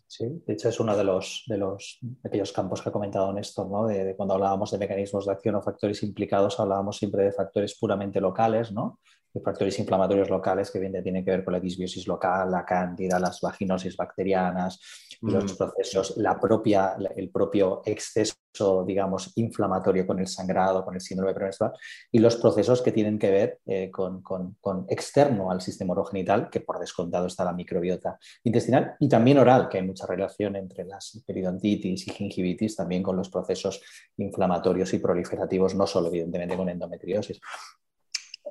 Sí, 0.06 0.24
de 0.46 0.54
hecho 0.54 0.68
es 0.68 0.80
uno 0.80 0.96
de 0.96 1.04
los, 1.04 1.44
de 1.46 1.58
los 1.58 1.98
aquellos 2.24 2.52
campos 2.52 2.82
que 2.82 2.88
ha 2.88 2.92
comentado 2.92 3.32
Néstor, 3.32 3.70
¿no? 3.70 3.86
De, 3.86 4.14
cuando 4.16 4.34
hablábamos 4.34 4.70
de 4.70 4.78
mecanismos 4.78 5.26
de 5.26 5.32
acción 5.32 5.54
o 5.54 5.62
factores 5.62 6.02
implicados, 6.02 6.58
hablábamos 6.58 6.96
siempre 6.96 7.24
de 7.24 7.32
factores 7.32 7.78
puramente 7.78 8.20
locales, 8.20 8.72
¿no? 8.72 9.00
De 9.32 9.40
factores 9.40 9.78
inflamatorios 9.78 10.28
locales 10.28 10.70
que 10.70 10.78
bien 10.78 10.92
tienen 11.02 11.24
que 11.24 11.30
ver 11.30 11.44
con 11.44 11.52
la 11.52 11.60
disbiosis 11.60 12.06
local, 12.06 12.50
la 12.50 12.64
cándida, 12.64 13.18
las 13.18 13.40
vaginosis 13.40 13.96
bacterianas, 13.96 14.80
los 15.22 15.52
mm. 15.52 15.56
procesos, 15.56 16.16
la 16.16 16.38
propia, 16.38 16.96
el 17.16 17.30
propio 17.30 17.82
exceso, 17.84 18.84
digamos, 18.84 19.32
inflamatorio 19.36 20.06
con 20.06 20.18
el 20.18 20.26
sangrado, 20.26 20.84
con 20.84 20.94
el 20.94 21.00
síndrome 21.00 21.34
premenstrual, 21.34 21.72
y 22.10 22.18
los 22.18 22.36
procesos 22.36 22.82
que 22.82 22.92
tienen 22.92 23.18
que 23.18 23.30
ver 23.30 23.58
eh, 23.66 23.90
con, 23.90 24.22
con, 24.22 24.56
con, 24.60 24.86
externo 24.88 25.50
al 25.50 25.60
sistema 25.60 25.92
urogenital, 25.92 26.50
que 26.50 26.60
por 26.60 26.78
descontado 26.78 27.26
está 27.26 27.44
la 27.44 27.52
microbiota 27.52 28.18
intestinal, 28.44 28.96
y 28.98 29.08
también 29.08 29.38
oral, 29.38 29.68
que 29.68 29.78
hay 29.78 29.86
mucha 29.86 30.06
relación 30.06 30.56
entre 30.56 30.84
las 30.84 31.22
periodontitis 31.26 32.08
y 32.08 32.10
gingivitis, 32.10 32.76
también 32.76 33.02
con 33.02 33.16
los 33.16 33.28
procesos 33.28 33.80
inflamatorios 34.16 34.92
y 34.94 34.98
proliferativos, 34.98 35.74
no 35.74 35.86
solo 35.86 36.08
evidentemente 36.08 36.56
con 36.56 36.68
endometriosis 36.68 37.40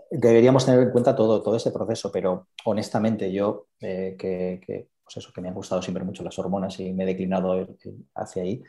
deberíamos 0.10 0.66
tener 0.66 0.82
en 0.82 0.92
cuenta 0.92 1.16
todo, 1.16 1.42
todo 1.42 1.56
ese 1.56 1.72
proceso, 1.72 2.12
pero 2.12 2.48
honestamente 2.66 3.32
yo, 3.32 3.68
eh, 3.80 4.16
que, 4.18 4.90
pues 5.04 5.18
eso, 5.18 5.32
que 5.34 5.42
me 5.42 5.50
han 5.50 5.54
gustado 5.54 5.82
siempre 5.82 6.04
mucho 6.04 6.24
las 6.24 6.38
hormonas 6.40 6.80
y 6.80 6.94
me 6.94 7.04
he 7.04 7.08
declinado 7.08 7.68
hacia 8.16 8.44
ahí, 8.44 8.64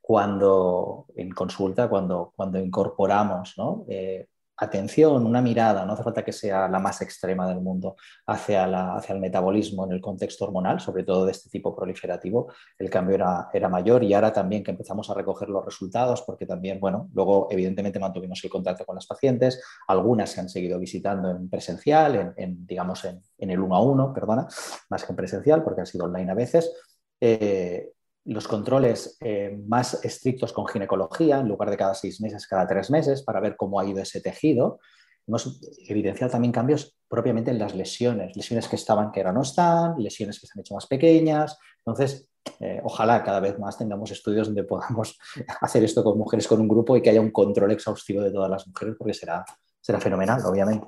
cuando 0.00 1.06
en 1.16 1.30
consulta, 1.30 1.88
cuando, 1.88 2.32
cuando 2.36 2.58
incorporamos 2.58 3.54
¿no? 3.56 3.84
Eh, 3.88 4.26
atención, 4.56 5.26
una 5.26 5.40
mirada, 5.40 5.84
no 5.84 5.94
hace 5.94 6.02
falta 6.02 6.24
que 6.24 6.32
sea 6.32 6.68
la 6.68 6.78
más 6.78 7.00
extrema 7.02 7.48
del 7.48 7.60
mundo, 7.60 7.96
hacia, 8.26 8.66
la, 8.66 8.94
hacia 8.94 9.14
el 9.14 9.20
metabolismo 9.20 9.84
en 9.86 9.92
el 9.92 10.00
contexto 10.00 10.44
hormonal, 10.44 10.80
sobre 10.80 11.02
todo 11.02 11.24
de 11.26 11.32
este 11.32 11.50
tipo 11.50 11.74
proliferativo, 11.74 12.52
el 12.78 12.90
cambio 12.90 13.16
era, 13.16 13.48
era, 13.52 13.68
mayor 13.68 14.04
y 14.04 14.14
ahora 14.14 14.32
también 14.32 14.62
que 14.62 14.70
empezamos 14.70 15.10
a 15.10 15.14
recoger 15.14 15.48
los 15.48 15.64
resultados, 15.64 16.22
porque 16.22 16.46
también, 16.46 16.78
bueno, 16.78 17.08
luego 17.14 17.48
evidentemente 17.50 17.98
mantuvimos 17.98 18.42
el 18.44 18.50
contacto 18.50 18.84
con 18.84 18.94
las 18.94 19.06
pacientes, 19.06 19.62
algunas 19.88 20.30
se 20.30 20.40
han 20.40 20.48
seguido 20.48 20.78
visitando 20.78 21.30
en 21.30 21.48
presencial, 21.48 22.34
en, 22.36 22.66
digamos 22.66 23.04
en, 23.04 23.20
en, 23.38 23.50
el 23.50 23.60
uno 23.60 23.76
a 23.76 23.82
uno, 23.82 24.12
perdona, 24.12 24.46
más 24.90 25.04
que 25.04 25.12
en 25.12 25.16
presencial, 25.16 25.62
porque 25.64 25.82
ha 25.82 25.86
sido 25.86 26.04
online 26.04 26.30
a 26.30 26.34
veces. 26.34 26.72
Eh, 27.20 27.92
los 28.24 28.48
controles 28.48 29.16
eh, 29.20 29.58
más 29.66 30.02
estrictos 30.04 30.52
con 30.52 30.66
ginecología, 30.66 31.40
en 31.40 31.48
lugar 31.48 31.70
de 31.70 31.76
cada 31.76 31.94
seis 31.94 32.20
meses, 32.20 32.46
cada 32.46 32.66
tres 32.66 32.90
meses, 32.90 33.22
para 33.22 33.40
ver 33.40 33.56
cómo 33.56 33.78
ha 33.78 33.84
ido 33.84 34.00
ese 34.00 34.20
tejido. 34.20 34.80
Hemos 35.26 35.60
evidenciado 35.88 36.32
también 36.32 36.52
cambios 36.52 36.96
propiamente 37.08 37.50
en 37.50 37.58
las 37.58 37.74
lesiones, 37.74 38.36
lesiones 38.36 38.68
que 38.68 38.76
estaban 38.76 39.12
que 39.12 39.20
ahora 39.20 39.32
no 39.32 39.42
están, 39.42 39.94
lesiones 39.98 40.40
que 40.40 40.46
se 40.46 40.52
han 40.54 40.60
hecho 40.60 40.74
más 40.74 40.86
pequeñas. 40.86 41.58
Entonces, 41.78 42.28
eh, 42.60 42.80
ojalá 42.84 43.22
cada 43.22 43.40
vez 43.40 43.58
más 43.58 43.76
tengamos 43.76 44.10
estudios 44.10 44.46
donde 44.46 44.64
podamos 44.64 45.18
hacer 45.60 45.84
esto 45.84 46.02
con 46.02 46.18
mujeres 46.18 46.46
con 46.46 46.60
un 46.60 46.68
grupo 46.68 46.96
y 46.96 47.02
que 47.02 47.10
haya 47.10 47.20
un 47.20 47.30
control 47.30 47.72
exhaustivo 47.72 48.22
de 48.22 48.30
todas 48.30 48.50
las 48.50 48.66
mujeres, 48.66 48.94
porque 48.98 49.14
será, 49.14 49.44
será 49.80 50.00
fenomenal, 50.00 50.40
obviamente. 50.46 50.86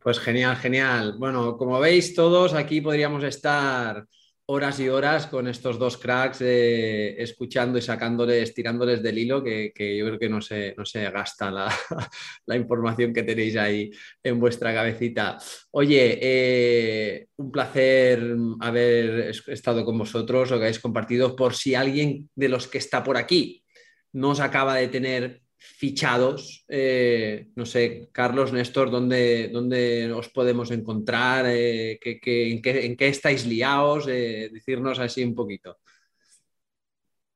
Pues 0.00 0.20
genial, 0.20 0.56
genial. 0.56 1.16
Bueno, 1.18 1.56
como 1.56 1.80
veis 1.80 2.14
todos, 2.14 2.52
aquí 2.52 2.80
podríamos 2.80 3.24
estar 3.24 4.06
horas 4.46 4.78
y 4.78 4.88
horas 4.88 5.26
con 5.26 5.48
estos 5.48 5.78
dos 5.78 5.96
cracks 5.96 6.42
eh, 6.42 7.20
escuchando 7.22 7.78
y 7.78 7.82
sacándoles, 7.82 8.52
tirándoles 8.52 9.02
del 9.02 9.18
hilo, 9.18 9.42
que, 9.42 9.72
yo 9.76 10.06
creo 10.06 10.18
que 10.18 10.28
no 10.28 10.40
se, 10.40 10.74
no 10.76 10.84
se 10.84 11.10
gasta 11.10 11.50
la, 12.46 12.56
información 12.56 13.12
que 13.12 13.22
tenéis 13.22 13.56
ahí 13.56 13.90
en 14.22 14.38
vuestra 14.38 14.74
cabecita. 14.74 15.38
Oye, 15.70 16.18
eh, 16.20 17.26
un 17.36 17.50
placer 17.50 18.36
haber 18.60 19.32
estado 19.46 19.84
con 19.84 19.96
vosotros, 19.96 20.50
lo 20.50 20.58
que 20.58 20.64
habéis 20.64 20.80
compartido. 20.80 21.34
Por 21.34 21.54
si 21.54 21.74
alguien 21.74 22.28
de 22.34 22.48
los 22.48 22.68
que 22.68 22.78
está 22.78 23.02
por 23.02 23.16
aquí 23.16 23.64
no 24.12 24.30
os 24.30 24.40
acaba 24.40 24.76
de 24.76 24.88
tener 24.88 25.43
fichados. 25.64 26.64
Eh, 26.68 27.48
no 27.56 27.64
sé, 27.64 28.10
Carlos, 28.12 28.52
Néstor, 28.52 28.90
¿dónde, 28.90 29.48
dónde 29.48 30.12
os 30.12 30.28
podemos 30.28 30.70
encontrar? 30.70 31.46
Eh, 31.48 31.98
en, 32.02 32.62
qué, 32.96 33.08
estáis 33.08 33.46
liados? 33.46 34.06
Eh, 34.08 34.50
decirnos 34.52 34.98
así 34.98 35.24
un 35.24 35.34
poquito. 35.34 35.78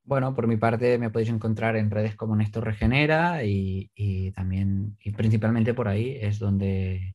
Bueno, 0.04 0.34
por 0.34 0.46
mi 0.46 0.56
parte 0.56 0.98
me 0.98 1.10
podéis 1.10 1.30
encontrar 1.30 1.76
en 1.76 1.90
redes 1.90 2.16
como 2.16 2.36
Néstor 2.36 2.64
Regenera 2.64 3.44
y, 3.44 4.32
también, 4.34 4.96
y 5.02 5.12
principalmente 5.12 5.74
por 5.74 5.88
ahí 5.88 6.18
es 6.20 6.38
donde, 6.38 7.14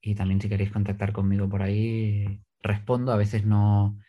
y 0.00 0.14
también 0.14 0.40
si 0.40 0.48
queréis 0.48 0.72
contactar 0.72 1.12
conmigo 1.12 1.48
por 1.48 1.62
ahí, 1.62 2.40
respondo, 2.60 3.12
a 3.12 3.16
veces 3.16 3.44
no 3.44 4.00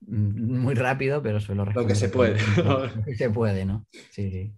mm, 0.00 0.58
muy 0.60 0.74
rápido, 0.74 1.22
pero 1.22 1.40
suelo 1.40 1.64
responder. 1.64 1.84
Lo 1.84 1.88
que 1.88 1.94
se 1.94 2.08
puede. 2.10 2.38
Lo 2.62 3.04
que 3.04 3.14
se 3.14 3.30
puede, 3.30 3.64
¿no? 3.64 3.86
Sí, 4.10 4.30
sí. 4.30 4.52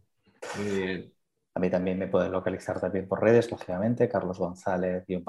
Muy 0.59 0.81
bien. 0.81 1.14
A 1.57 1.61
mí 1.61 1.71
también 1.71 1.99
me 1.99 2.09
pueden 2.09 2.33
localizar 2.33 2.81
también 2.81 3.07
por 3.07 3.23
redes, 3.23 3.51
lógicamente, 3.51 4.09
Carlos 4.09 4.39
González, 4.39 5.05
y 5.09 5.23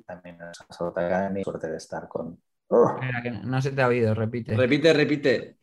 también 0.00 0.38
en 0.40 0.54
Salud 0.68 0.96
Academy. 0.96 1.44
Suerte 1.44 1.70
de 1.70 1.76
estar 1.76 2.08
con. 2.08 2.40
no 3.44 3.62
se 3.62 3.70
te 3.70 3.82
ha 3.82 3.88
oído, 3.88 4.14
repite. 4.14 4.56
Repite, 4.56 4.92
repite. 4.92 5.56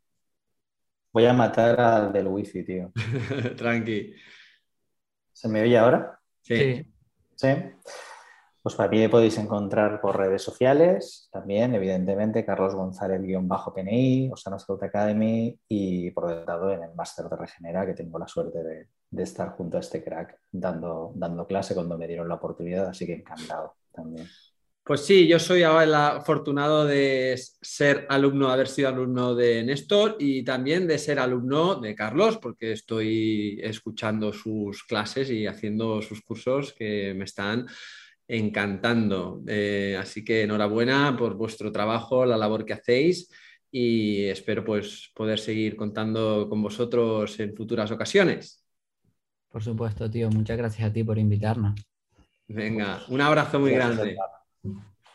Voy 1.12 1.26
a 1.26 1.34
matar 1.34 1.80
al 1.80 2.14
del 2.14 2.28
wifi, 2.28 2.64
tío. 2.64 2.92
Tranqui. 3.58 4.14
¿Se 5.34 5.48
me 5.50 5.62
oye 5.62 5.78
ahora? 5.78 6.20
Sí. 6.42 6.86
Sí. 7.36 7.48
Pues 8.68 8.76
para 8.76 8.90
mí 8.90 9.08
podéis 9.08 9.38
encontrar 9.38 10.02
por 10.02 10.18
redes 10.18 10.42
sociales, 10.42 11.30
también, 11.32 11.74
evidentemente, 11.74 12.44
Carlos 12.44 12.76
González-PNI, 12.76 14.30
Osana 14.30 14.60
Salud 14.60 14.84
Academy 14.84 15.58
y 15.70 16.12
por 16.12 16.46
lado 16.46 16.74
en 16.74 16.84
el 16.84 16.94
máster 16.94 17.30
de 17.30 17.38
Regenera, 17.38 17.86
que 17.86 17.94
tengo 17.94 18.20
la 18.20 18.28
suerte 18.28 18.60
de, 18.62 19.24
estar 19.24 19.52
junto 19.52 19.78
a 19.78 19.80
este 19.80 20.04
crack 20.04 20.38
dando, 20.52 21.14
dando 21.16 21.48
clase 21.48 21.76
cuando 21.76 21.98
me 21.98 22.10
dieron 22.10 22.28
la 22.28 22.36
oportunidad, 22.36 22.88
así 22.88 23.06
que 23.06 23.14
encantado 23.14 23.76
también. 23.94 24.28
Pues 24.84 25.06
sí, 25.06 25.30
yo 25.30 25.40
soy 25.40 25.62
el 25.62 25.94
afortunado 25.96 26.86
de 26.86 27.40
ser 27.62 28.06
alumno, 28.10 28.50
haber 28.50 28.68
sido 28.68 28.90
alumno 28.90 29.34
de 29.34 29.64
Néstor 29.64 30.18
y 30.20 30.44
también 30.44 30.88
de 30.88 30.98
ser 30.98 31.20
alumno 31.20 31.76
de 31.76 31.96
Carlos, 31.96 32.38
porque 32.38 32.74
estoy 32.74 33.62
escuchando 33.64 34.34
sus 34.34 34.84
clases 34.84 35.30
y 35.30 35.48
haciendo 35.48 36.02
sus 36.02 36.22
cursos 36.22 36.74
que 36.74 37.14
me 37.14 37.24
están 37.24 37.66
encantando. 38.28 39.42
Eh, 39.48 39.98
así 40.00 40.24
que 40.24 40.44
enhorabuena 40.44 41.16
por 41.18 41.36
vuestro 41.36 41.72
trabajo, 41.72 42.26
la 42.26 42.38
labor 42.38 42.66
que 42.66 42.74
hacéis 42.74 43.30
y 43.72 44.26
espero 44.26 44.64
pues 44.64 45.12
poder 45.14 45.40
seguir 45.40 45.76
contando 45.76 46.48
con 46.50 46.62
vosotros 46.62 47.40
en 47.40 47.56
futuras 47.56 47.92
ocasiones. 47.92 48.64
Por 49.50 49.64
supuesto, 49.64 50.10
tío. 50.10 50.30
Muchas 50.30 50.58
gracias 50.58 50.90
a 50.90 50.94
ti 50.94 51.04
por 51.04 51.18
invitarnos. 51.18 51.80
Venga, 52.48 53.02
un 53.10 53.22
abrazo 53.22 53.60
muy 53.60 53.72
grande. 53.72 54.18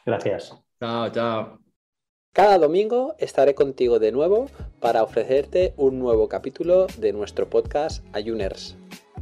Gracias. 0.05 0.55
Chao, 0.81 1.11
chao. 1.11 1.59
Cada 2.35 2.59
domingo 2.59 3.15
estaré 3.19 3.55
contigo 3.55 3.99
de 3.99 4.11
nuevo 4.11 4.49
para 4.81 5.03
ofrecerte 5.03 5.75
un 5.77 5.99
nuevo 5.99 6.29
capítulo 6.29 6.87
de 6.99 7.13
nuestro 7.13 7.49
podcast 7.49 8.05
Ayuners. 8.15 8.77